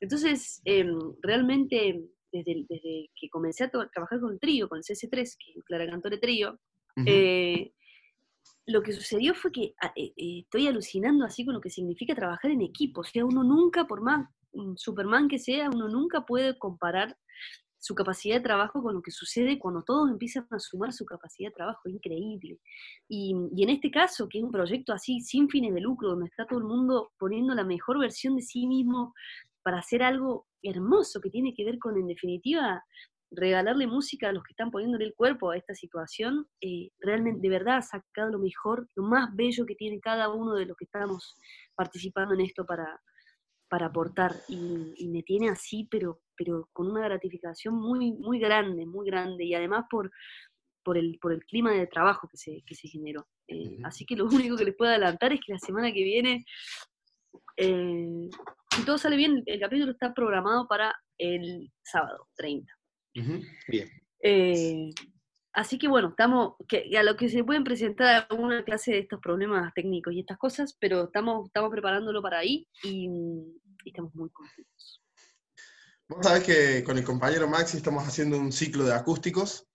Entonces, 0.00 0.60
em, 0.64 0.98
realmente, 1.22 2.02
desde, 2.32 2.66
desde, 2.68 3.10
que 3.14 3.28
comencé 3.28 3.64
a 3.64 3.70
trabajar 3.70 4.20
con 4.20 4.32
el 4.32 4.40
trío, 4.40 4.68
con 4.68 4.78
el 4.78 4.84
CS3, 4.84 5.10
que 5.12 5.58
es 5.58 5.64
Clara 5.64 5.88
Cantore 5.88 6.18
Trío, 6.18 6.58
eh, 7.06 7.72
lo 8.70 8.82
que 8.82 8.92
sucedió 8.92 9.34
fue 9.34 9.52
que 9.52 9.74
ah, 9.82 9.92
eh, 9.96 10.12
eh, 10.16 10.40
estoy 10.40 10.66
alucinando 10.68 11.24
así 11.24 11.44
con 11.44 11.54
lo 11.54 11.60
que 11.60 11.70
significa 11.70 12.14
trabajar 12.14 12.50
en 12.50 12.62
equipo. 12.62 13.00
O 13.00 13.04
sea, 13.04 13.24
uno 13.24 13.42
nunca, 13.42 13.86
por 13.86 14.00
más 14.02 14.28
mm, 14.52 14.74
Superman 14.76 15.28
que 15.28 15.38
sea, 15.38 15.68
uno 15.70 15.88
nunca 15.88 16.24
puede 16.24 16.58
comparar 16.58 17.16
su 17.78 17.94
capacidad 17.94 18.36
de 18.36 18.42
trabajo 18.42 18.82
con 18.82 18.94
lo 18.94 19.00
que 19.02 19.10
sucede 19.10 19.58
cuando 19.58 19.82
todos 19.82 20.10
empiezan 20.10 20.46
a 20.50 20.58
sumar 20.58 20.92
su 20.92 21.06
capacidad 21.06 21.48
de 21.48 21.54
trabajo, 21.54 21.88
increíble. 21.88 22.60
Y, 23.08 23.32
en 23.32 23.70
este 23.70 23.90
caso, 23.90 24.28
que 24.28 24.38
es 24.38 24.44
un 24.44 24.50
proyecto 24.50 24.92
así, 24.92 25.20
sin 25.20 25.48
fines 25.48 25.72
de 25.74 25.80
lucro, 25.80 26.10
donde 26.10 26.26
está 26.26 26.46
todo 26.46 26.58
el 26.58 26.66
mundo 26.66 27.12
poniendo 27.18 27.54
la 27.54 27.64
mejor 27.64 27.98
versión 27.98 28.36
de 28.36 28.42
sí 28.42 28.66
mismo 28.66 29.14
para 29.62 29.78
hacer 29.78 30.02
algo 30.02 30.46
hermoso 30.62 31.20
que 31.22 31.30
tiene 31.30 31.54
que 31.54 31.64
ver 31.64 31.78
con, 31.78 31.96
en 31.96 32.06
definitiva, 32.06 32.84
regalarle 33.30 33.86
música 33.86 34.28
a 34.28 34.32
los 34.32 34.42
que 34.42 34.52
están 34.52 34.70
poniéndole 34.70 35.04
el 35.04 35.14
cuerpo 35.14 35.50
a 35.50 35.56
esta 35.56 35.74
situación, 35.74 36.46
eh, 36.60 36.90
realmente, 36.98 37.40
de 37.40 37.48
verdad, 37.48 37.78
ha 37.78 37.82
sacado 37.82 38.30
lo 38.30 38.38
mejor, 38.38 38.88
lo 38.96 39.04
más 39.04 39.34
bello 39.34 39.66
que 39.66 39.74
tiene 39.74 40.00
cada 40.00 40.28
uno 40.28 40.54
de 40.54 40.66
los 40.66 40.76
que 40.76 40.84
estamos 40.84 41.36
participando 41.74 42.34
en 42.34 42.40
esto 42.40 42.64
para, 42.66 43.00
para 43.68 43.86
aportar 43.86 44.34
y, 44.48 45.08
me 45.08 45.22
tiene 45.22 45.48
así, 45.48 45.86
pero, 45.90 46.20
pero 46.36 46.68
con 46.72 46.90
una 46.90 47.04
gratificación 47.04 47.74
muy, 47.74 48.12
muy 48.12 48.38
grande, 48.40 48.84
muy 48.84 49.06
grande 49.06 49.44
y 49.44 49.54
además 49.54 49.84
por, 49.88 50.10
por, 50.82 50.98
el, 50.98 51.18
por 51.20 51.32
el 51.32 51.44
clima 51.44 51.72
de 51.72 51.86
trabajo 51.86 52.28
que 52.28 52.36
se, 52.36 52.62
que 52.66 52.74
se 52.74 52.88
generó. 52.88 53.28
Eh, 53.46 53.78
así 53.84 54.04
que 54.04 54.16
lo 54.16 54.26
único 54.26 54.56
que 54.56 54.64
les 54.64 54.76
puedo 54.76 54.90
adelantar 54.90 55.32
es 55.32 55.40
que 55.40 55.52
la 55.52 55.58
semana 55.58 55.92
que 55.92 56.02
viene, 56.02 56.44
eh, 57.56 58.28
si 58.74 58.84
todo 58.84 58.98
sale 58.98 59.16
bien, 59.16 59.42
el 59.46 59.60
capítulo 59.60 59.92
está 59.92 60.12
programado 60.12 60.66
para 60.66 60.92
el 61.16 61.70
sábado 61.82 62.26
30. 62.36 62.79
Bien. 63.68 63.88
Eh, 64.22 64.90
Así 65.52 65.78
que 65.78 65.88
bueno, 65.88 66.10
estamos, 66.10 66.54
que 66.68 66.96
a 66.96 67.02
lo 67.02 67.16
que 67.16 67.28
se 67.28 67.42
pueden 67.42 67.64
presentar 67.64 68.26
alguna 68.30 68.64
clase 68.64 68.92
de 68.92 68.98
estos 69.00 69.20
problemas 69.20 69.72
técnicos 69.74 70.12
y 70.12 70.20
estas 70.20 70.38
cosas, 70.38 70.76
pero 70.78 71.04
estamos, 71.04 71.46
estamos 71.46 71.70
preparándolo 71.70 72.22
para 72.22 72.38
ahí 72.38 72.68
y, 72.84 73.08
estamos 73.84 74.14
muy 74.14 74.30
contentos. 74.30 75.02
Vos 76.08 76.24
sabés 76.24 76.44
que 76.44 76.84
con 76.84 76.98
el 76.98 77.04
compañero 77.04 77.48
Maxi 77.48 77.76
estamos 77.76 78.06
haciendo 78.06 78.38
un 78.38 78.52
ciclo 78.52 78.84
de 78.84 78.94
acústicos. 78.94 79.66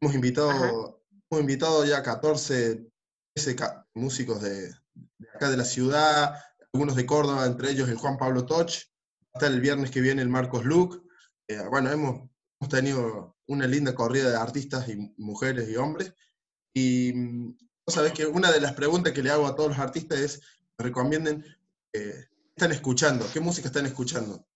Hemos 0.00 0.14
invitado, 0.14 1.02
hemos 1.30 1.40
invitado 1.40 1.84
ya 1.84 2.02
14, 2.02 2.86
13 3.34 3.56
músicos 3.94 4.42
de, 4.42 4.72
acá 5.34 5.50
de 5.50 5.56
la 5.56 5.64
ciudad, 5.64 6.36
algunos 6.72 6.94
de 6.94 7.06
Córdoba, 7.06 7.46
entre 7.46 7.70
ellos 7.70 7.88
el 7.88 7.96
Juan 7.96 8.16
Pablo 8.16 8.46
Toch. 8.46 8.70
Hasta 9.32 9.48
el 9.48 9.60
viernes 9.60 9.90
que 9.90 10.00
viene 10.00 10.22
el 10.22 10.28
Marcos 10.28 10.64
Luc. 10.64 11.02
Eh, 11.48 11.62
bueno, 11.70 11.90
hemos, 11.90 12.30
hemos 12.60 12.70
tenido 12.70 13.36
una 13.46 13.66
linda 13.66 13.94
corrida 13.94 14.30
de 14.30 14.36
artistas 14.36 14.88
y 14.88 14.96
mujeres 15.16 15.68
y 15.68 15.76
hombres. 15.76 16.14
Y 16.74 17.12
mm, 17.14 17.56
vos 17.86 17.94
sabés 17.94 18.12
que 18.12 18.26
una 18.26 18.50
de 18.50 18.60
las 18.60 18.72
preguntas 18.72 19.12
que 19.12 19.22
le 19.22 19.30
hago 19.30 19.46
a 19.46 19.54
todos 19.54 19.70
los 19.70 19.78
artistas 19.78 20.18
es, 20.18 20.42
me 20.78 20.84
recomienden, 20.84 21.44
eh, 21.92 22.26
¿qué 22.28 22.50
están 22.56 22.72
escuchando? 22.72 23.26
¿Qué 23.32 23.40
música 23.40 23.68
están 23.68 23.86
escuchando? 23.86 24.46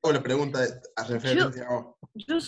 O 0.00 0.12
la 0.12 0.22
pregunta 0.22 0.60
a 0.94 1.04
referencia 1.04 1.66
yo, 1.68 1.98
Yo 2.14 2.38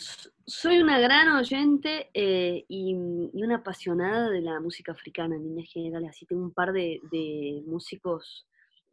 soy 0.47 0.81
una 0.81 1.01
gran 1.01 1.29
oyente 1.33 2.09
eh, 2.15 2.65
y, 2.69 2.95
una 2.95 3.57
apasionada 3.57 4.31
de 4.31 4.41
la 4.41 4.61
música 4.61 4.93
africana 4.93 5.35
en 5.35 5.43
líneas 5.43 5.69
generales. 5.73 6.11
Así 6.11 6.27
tengo 6.27 6.43
un 6.43 6.53
par 6.53 6.73
de, 6.73 7.01
de 7.11 7.63
músicos, 7.67 8.47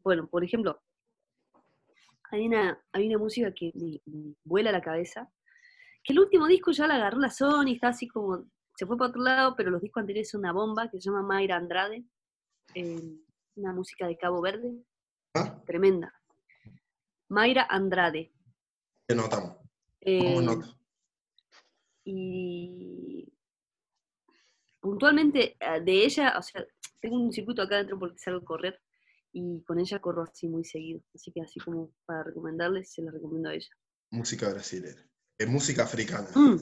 bueno, 0.04 0.28
por 0.28 0.44
ejemplo, 0.44 0.82
hay 2.32 2.46
una, 2.46 2.80
hay 2.92 3.08
una 3.08 3.18
música 3.18 3.54
que 3.54 3.72
me, 3.76 4.02
vuela 4.44 4.72
la 4.72 4.82
cabeza, 4.82 5.30
que 6.08 6.14
el 6.14 6.20
último 6.20 6.48
disco 6.48 6.72
ya 6.72 6.88
la 6.88 6.96
agarró 6.96 7.20
la 7.20 7.30
Sony, 7.30 7.74
está 7.74 7.90
así 7.90 8.08
como, 8.08 8.50
se 8.78 8.86
fue 8.86 8.98
para 8.98 9.10
otro 9.10 9.22
lado, 9.22 9.56
pero 9.58 9.70
los 9.70 9.82
discos 9.82 10.00
anteriores 10.00 10.30
son 10.30 10.40
una 10.40 10.54
bomba, 10.54 10.90
que 10.90 11.02
se 11.02 11.10
llama 11.10 11.22
Mayra 11.22 11.58
Andrade, 11.58 12.06
eh, 12.74 13.18
una 13.56 13.74
música 13.74 14.08
de 14.08 14.18
Cabo 14.18 14.42
Verde, 14.42 14.74
¿Ah? 15.34 15.62
tremenda. 15.66 16.14
Mayra 17.28 17.68
Andrade. 17.70 18.32
¿Qué 19.06 19.16
notamos? 19.16 19.58
Eh, 20.00 20.38
y 22.06 23.28
puntualmente 24.80 25.58
eh, 25.60 25.82
de 25.82 26.06
ella, 26.06 26.38
o 26.38 26.42
sea, 26.42 26.66
tengo 27.02 27.18
un 27.18 27.34
circuito 27.34 27.62
acá 27.62 27.76
adentro 27.76 28.00
porque 28.00 28.18
salgo 28.18 28.40
a 28.40 28.46
correr 28.46 28.82
y 29.34 29.62
con 29.64 29.78
ella 29.78 30.00
corro 30.00 30.24
así 30.24 30.48
muy 30.48 30.64
seguido. 30.64 31.02
Así 31.14 31.34
que 31.34 31.42
así 31.42 31.60
como 31.60 31.92
para 32.06 32.24
recomendarles, 32.24 32.94
se 32.94 33.02
la 33.02 33.12
recomiendo 33.12 33.50
a 33.50 33.56
ella. 33.56 33.70
Música 34.12 34.50
brasileña. 34.50 35.07
Música 35.46 35.84
africana. 35.84 36.28
Mm. 36.34 36.56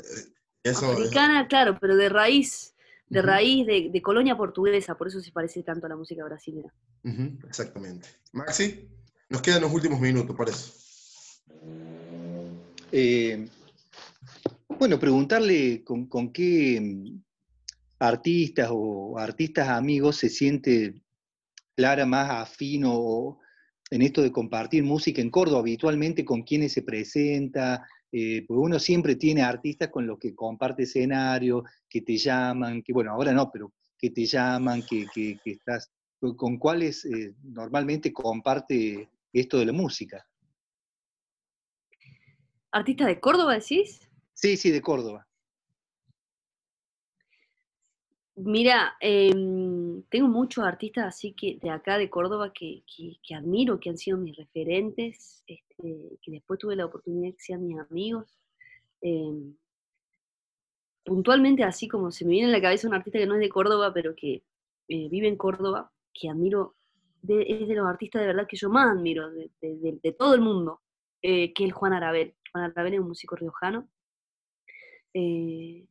Eh, 0.63 0.69
africana, 0.69 1.47
claro, 1.47 1.77
pero 1.79 1.95
de 1.95 2.09
raíz, 2.09 2.75
de 3.07 3.21
raíz 3.21 3.65
de, 3.67 4.01
colonia 4.01 4.35
portuguesa, 4.35 4.97
por 4.97 5.07
eso 5.07 5.21
se 5.21 5.31
parece 5.31 5.63
tanto 5.63 5.85
a 5.85 5.89
la 5.89 5.95
música 5.95 6.23
brasileña. 6.25 6.73
exactamente. 7.47 8.09
Maxi, 8.33 8.89
nos 9.29 9.41
quedan 9.41 9.61
los 9.61 9.71
últimos 9.71 9.99
minutos, 9.99 10.35
por 10.35 10.49
eso. 10.49 10.73
Eh, 12.91 13.47
bueno, 14.79 14.99
preguntarle 14.99 15.83
con, 15.83 16.31
qué 16.31 16.79
mm, 16.81 17.21
artistas 17.99 18.69
o 18.71 19.17
artistas 19.17 19.69
amigos 19.69 20.17
se 20.17 20.29
siente 20.29 21.01
Clara 21.75 22.05
más 22.05 22.29
afino 22.29 23.39
en 23.91 24.01
esto 24.01 24.21
de 24.21 24.31
compartir 24.31 24.83
música 24.83 25.21
en 25.21 25.29
Córdoba, 25.29 25.59
habitualmente 25.59 26.25
con 26.25 26.43
quienes 26.43 26.73
se 26.73 26.81
presenta, 26.81 27.85
eh, 28.17 28.45
porque 28.47 28.61
uno 28.61 28.79
siempre 28.79 29.17
tiene 29.17 29.41
artistas 29.41 29.89
con 29.89 30.07
los 30.07 30.17
que 30.17 30.33
comparte 30.33 30.83
escenario, 30.83 31.65
que 31.89 31.99
te 31.99 32.15
llaman, 32.15 32.81
que 32.81 32.93
bueno, 32.93 33.11
ahora 33.11 33.33
no, 33.33 33.51
pero 33.51 33.73
que 33.97 34.09
te 34.09 34.25
llaman, 34.25 34.83
que, 34.83 35.05
estás, 35.43 35.91
con 36.37 36.57
cuáles 36.57 37.03
eh, 37.03 37.35
normalmente 37.43 38.13
comparte 38.13 39.09
esto 39.33 39.59
de 39.59 39.65
la 39.65 39.73
música. 39.73 40.25
¿Artista 42.71 43.05
de 43.05 43.19
Córdoba 43.19 43.55
decís? 43.55 43.99
Sí, 44.33 44.55
sí, 44.55 44.71
de 44.71 44.79
Córdoba. 44.79 45.27
Mira, 48.37 48.95
em, 49.01 49.64
tengo 50.09 50.27
muchos 50.27 50.63
artistas 50.63 51.05
así 51.05 51.33
que 51.33 51.59
de 51.61 51.69
acá 51.69 51.97
de 51.97 52.09
Córdoba 52.09 52.51
que, 52.53 52.83
admiro, 53.35 53.79
que 53.79 53.89
han 53.89 53.97
sido 53.97 54.17
mis 54.17 54.35
referentes, 54.35 55.43
este, 55.47 56.17
que 56.21 56.31
después 56.31 56.59
tuve 56.59 56.75
la 56.75 56.85
oportunidad 56.85 57.29
de 57.29 57.33
que 57.35 57.43
sean 57.43 57.65
mis 57.65 57.79
amigos. 57.79 58.37
Em, 59.01 59.55
puntualmente, 61.03 61.63
así 61.63 61.87
como 61.87 62.11
se 62.11 62.25
me 62.25 62.31
viene 62.31 62.47
en 62.47 62.51
la 62.51 62.61
cabeza 62.61 62.87
un 62.87 62.95
artista 62.95 63.19
que 63.19 63.27
no 63.27 63.35
es 63.35 63.41
de 63.41 63.49
Córdoba, 63.49 63.93
pero 63.93 64.15
que 64.15 64.43
eh, 64.87 65.09
vive 65.09 65.27
en 65.27 65.37
Córdoba, 65.37 65.91
que 66.13 66.29
admiro, 66.29 66.75
es 67.27 67.67
de 67.67 67.75
los 67.75 67.87
artistas 67.87 68.21
de 68.21 68.27
verdad 68.27 68.47
que 68.47 68.57
yo 68.57 68.69
más 68.69 68.95
admiro 68.95 69.29
de, 69.31 70.15
todo 70.17 70.35
el 70.35 70.41
mundo, 70.41 70.81
eh, 71.21 71.53
que 71.53 71.65
es 71.65 71.73
Juan 71.73 71.93
Arabel. 71.93 72.35
Juan 72.51 72.65
Arabel 72.65 72.95
es 72.95 72.99
un 72.99 73.07
músico 73.07 73.35
riojano, 73.35 73.89
eh, 75.13 75.85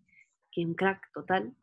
que 0.50 0.62
es 0.62 0.66
un 0.66 0.74
crack 0.74 1.10
total. 1.12 1.54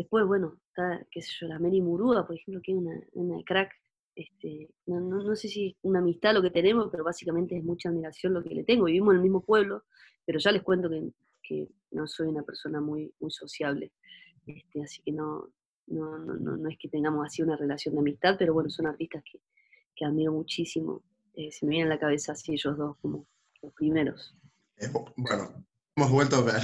Después, 0.00 0.24
bueno, 0.26 0.56
está, 0.68 1.06
qué 1.10 1.20
sé 1.20 1.30
yo, 1.38 1.46
la 1.46 1.58
Mary 1.58 1.82
Murúa, 1.82 2.26
por 2.26 2.34
ejemplo, 2.34 2.62
que 2.64 2.72
es 2.72 2.78
una, 3.12 3.42
crack. 3.44 3.70
Este, 4.14 4.70
no, 4.86 5.36
sé 5.36 5.48
si 5.48 5.76
una 5.82 5.98
amistad 5.98 6.32
lo 6.32 6.40
que 6.40 6.50
tenemos, 6.50 6.88
pero 6.90 7.04
básicamente 7.04 7.54
es 7.58 7.62
mucha 7.62 7.90
admiración 7.90 8.32
lo 8.32 8.42
que 8.42 8.54
le 8.54 8.64
tengo. 8.64 8.86
Vivimos 8.86 9.12
en 9.12 9.16
el 9.16 9.22
mismo 9.22 9.42
pueblo, 9.42 9.84
pero 10.24 10.38
ya 10.38 10.52
les 10.52 10.62
cuento 10.62 10.88
que, 10.88 11.68
no 11.90 12.06
soy 12.06 12.28
una 12.28 12.42
persona 12.42 12.80
muy, 12.80 13.12
muy 13.20 13.30
sociable. 13.30 13.92
Este, 14.46 14.82
así 14.82 15.02
que 15.02 15.12
no, 15.12 15.50
no, 15.88 16.16
no, 16.16 16.56
no, 16.56 16.68
es 16.70 16.78
que 16.78 16.88
tengamos 16.88 17.26
así 17.26 17.42
una 17.42 17.56
relación 17.56 17.94
de 17.94 18.00
amistad, 18.00 18.36
pero 18.38 18.54
bueno, 18.54 18.70
son 18.70 18.86
artistas 18.86 19.22
que, 19.30 20.06
admiro 20.06 20.32
muchísimo. 20.32 21.02
Eh, 21.34 21.52
se 21.52 21.66
me 21.66 21.72
vienen 21.72 21.92
a 21.92 21.94
la 21.96 22.00
cabeza 22.00 22.32
así 22.32 22.54
ellos 22.54 22.78
dos 22.78 22.96
como 23.02 23.26
los 23.60 23.74
primeros. 23.74 24.34
Eh, 24.78 24.88
bueno, 25.18 25.62
hemos 25.94 26.10
vuelto 26.10 26.36
a 26.36 26.42
ver 26.42 26.62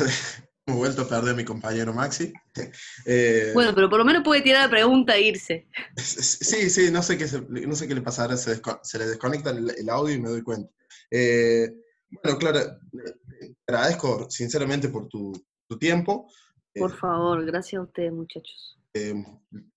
Hemos 0.68 0.80
vuelto 0.80 1.02
a 1.02 1.08
perder 1.08 1.34
a 1.34 1.36
mi 1.36 1.44
compañero 1.44 1.94
Maxi. 1.94 2.32
Eh, 3.04 3.50
bueno, 3.54 3.72
pero 3.74 3.88
por 3.88 3.98
lo 3.98 4.04
menos 4.04 4.24
puede 4.24 4.40
tirar 4.40 4.64
la 4.64 4.70
pregunta 4.70 5.14
e 5.14 5.22
irse. 5.22 5.68
Sí, 5.96 6.70
sí, 6.70 6.90
no 6.90 7.02
sé 7.02 7.16
qué, 7.16 7.26
no 7.48 7.76
sé 7.76 7.86
qué 7.86 7.94
le 7.94 8.00
pasará, 8.00 8.36
se, 8.36 8.60
le 8.98 9.06
desconecta 9.06 9.50
el, 9.50 9.88
audio 9.88 10.14
y 10.14 10.20
me 10.20 10.30
doy 10.30 10.42
cuenta. 10.42 10.72
Eh, 11.10 11.70
bueno, 12.10 12.38
Clara, 12.38 12.80
te 12.90 13.54
agradezco 13.68 14.28
sinceramente 14.28 14.88
por 14.88 15.08
tu, 15.08 15.32
tiempo. 15.78 16.28
Eh, 16.74 16.80
por 16.80 16.96
favor, 16.96 17.44
gracias 17.44 17.78
a 17.78 17.84
ustedes, 17.84 18.12
muchachos. 18.12 18.78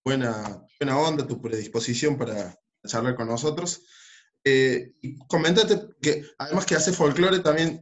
buena, 0.04 0.66
buena 0.80 0.98
onda, 0.98 1.28
tu 1.28 1.40
predisposición 1.40 2.18
para 2.18 2.58
charlar 2.88 3.16
con 3.16 3.28
nosotros. 3.28 3.84
y 4.44 5.20
comentate 5.28 5.82
que 6.02 6.24
además 6.40 6.66
que 6.66 6.76
hace 6.76 6.94
folclore 6.94 7.40
también 7.40 7.80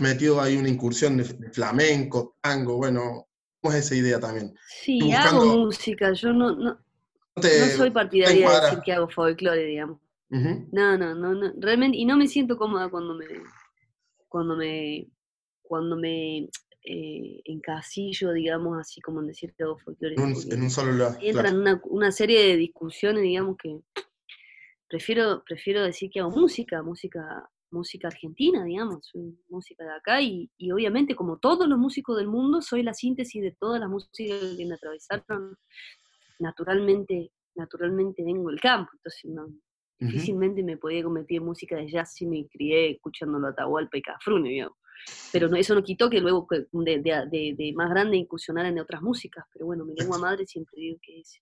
metido 0.00 0.40
ahí 0.40 0.56
una 0.56 0.68
incursión 0.68 1.16
de, 1.16 1.24
flamenco, 1.24 2.36
tango, 2.40 2.76
bueno, 2.76 3.26
¿cómo 3.60 3.74
es 3.74 3.84
esa 3.84 3.94
idea 3.94 4.20
también? 4.20 4.54
Sí, 4.68 5.12
hago 5.12 5.44
música, 5.44 6.12
yo 6.12 6.32
no, 6.32 6.54
no, 6.54 6.78
soy 7.76 7.90
partidaria 7.90 8.48
de 8.48 8.60
decir 8.60 8.78
que 8.84 8.92
hago 8.92 9.08
folclore, 9.08 9.64
digamos. 9.64 10.00
no, 10.30 10.98
no, 10.98 11.14
no, 11.14 11.34
no, 11.34 11.52
realmente, 11.58 11.98
y 11.98 12.04
no 12.04 12.16
me 12.16 12.28
siento 12.28 12.56
cómoda 12.56 12.88
cuando 12.88 13.14
me, 13.14 13.26
cuando 14.28 14.56
me, 14.56 15.08
cuando 15.62 15.96
me 15.96 16.48
eh, 16.82 17.40
encasillo, 17.44 18.32
digamos, 18.32 18.78
así 18.78 19.00
como 19.00 19.20
en 19.20 19.28
decir 19.28 19.52
que 19.56 19.64
hago 19.64 19.78
folclore. 19.78 20.14
En 20.14 20.62
un, 20.62 20.70
solo 20.70 20.92
lado. 20.92 21.16
Entra 21.20 21.48
en 21.48 21.58
una, 21.58 21.80
una, 21.84 22.12
serie 22.12 22.42
de 22.42 22.56
discusiones, 22.56 23.22
digamos, 23.22 23.56
que 23.56 23.80
prefiero, 24.88 25.42
prefiero 25.44 25.82
decir 25.82 26.10
que 26.10 26.20
hago 26.20 26.30
música, 26.30 26.82
música 26.82 27.48
música 27.70 28.08
argentina, 28.08 28.64
digamos, 28.64 29.06
soy 29.06 29.38
música 29.48 29.84
de 29.84 29.92
acá 29.92 30.20
y, 30.20 30.50
obviamente 30.72 31.14
como 31.14 31.38
todos 31.38 31.68
los 31.68 31.78
músicos 31.78 32.16
del 32.16 32.28
mundo 32.28 32.62
soy 32.62 32.82
la 32.82 32.94
síntesis 32.94 33.42
de 33.42 33.52
todas 33.52 33.80
las 33.80 33.88
músicas 33.88 34.38
que 34.56 34.66
me 34.66 34.74
atravesaron. 34.74 35.56
Naturalmente, 36.38 37.32
naturalmente 37.54 38.22
vengo 38.22 38.50
del 38.50 38.60
campo, 38.60 38.90
entonces 38.94 39.30
no, 39.30 39.48
difícilmente 39.98 40.62
me 40.62 40.76
podía 40.76 41.02
convertir 41.02 41.38
en 41.38 41.46
música 41.46 41.76
de 41.76 41.90
jazz 41.90 42.14
si 42.14 42.26
me 42.26 42.46
crié 42.48 42.90
escuchándolo 42.90 43.46
a 43.46 43.50
Atahualpa 43.50 43.96
y 43.96 44.02
Cafrune, 44.02 44.50
digamos. 44.50 44.76
Pero 45.32 45.48
no, 45.48 45.56
eso 45.56 45.74
no 45.74 45.82
quitó 45.82 46.10
que 46.10 46.20
luego 46.20 46.46
de, 46.50 47.54
de, 47.56 47.72
más 47.74 47.90
grande 47.90 48.16
incursionara 48.16 48.68
en 48.68 48.78
otras 48.78 49.02
músicas, 49.02 49.44
pero 49.52 49.66
bueno, 49.66 49.84
mi 49.84 49.94
lengua 49.94 50.18
madre 50.18 50.46
siempre 50.46 50.80
digo 50.80 50.98
que 51.02 51.20
es, 51.20 51.40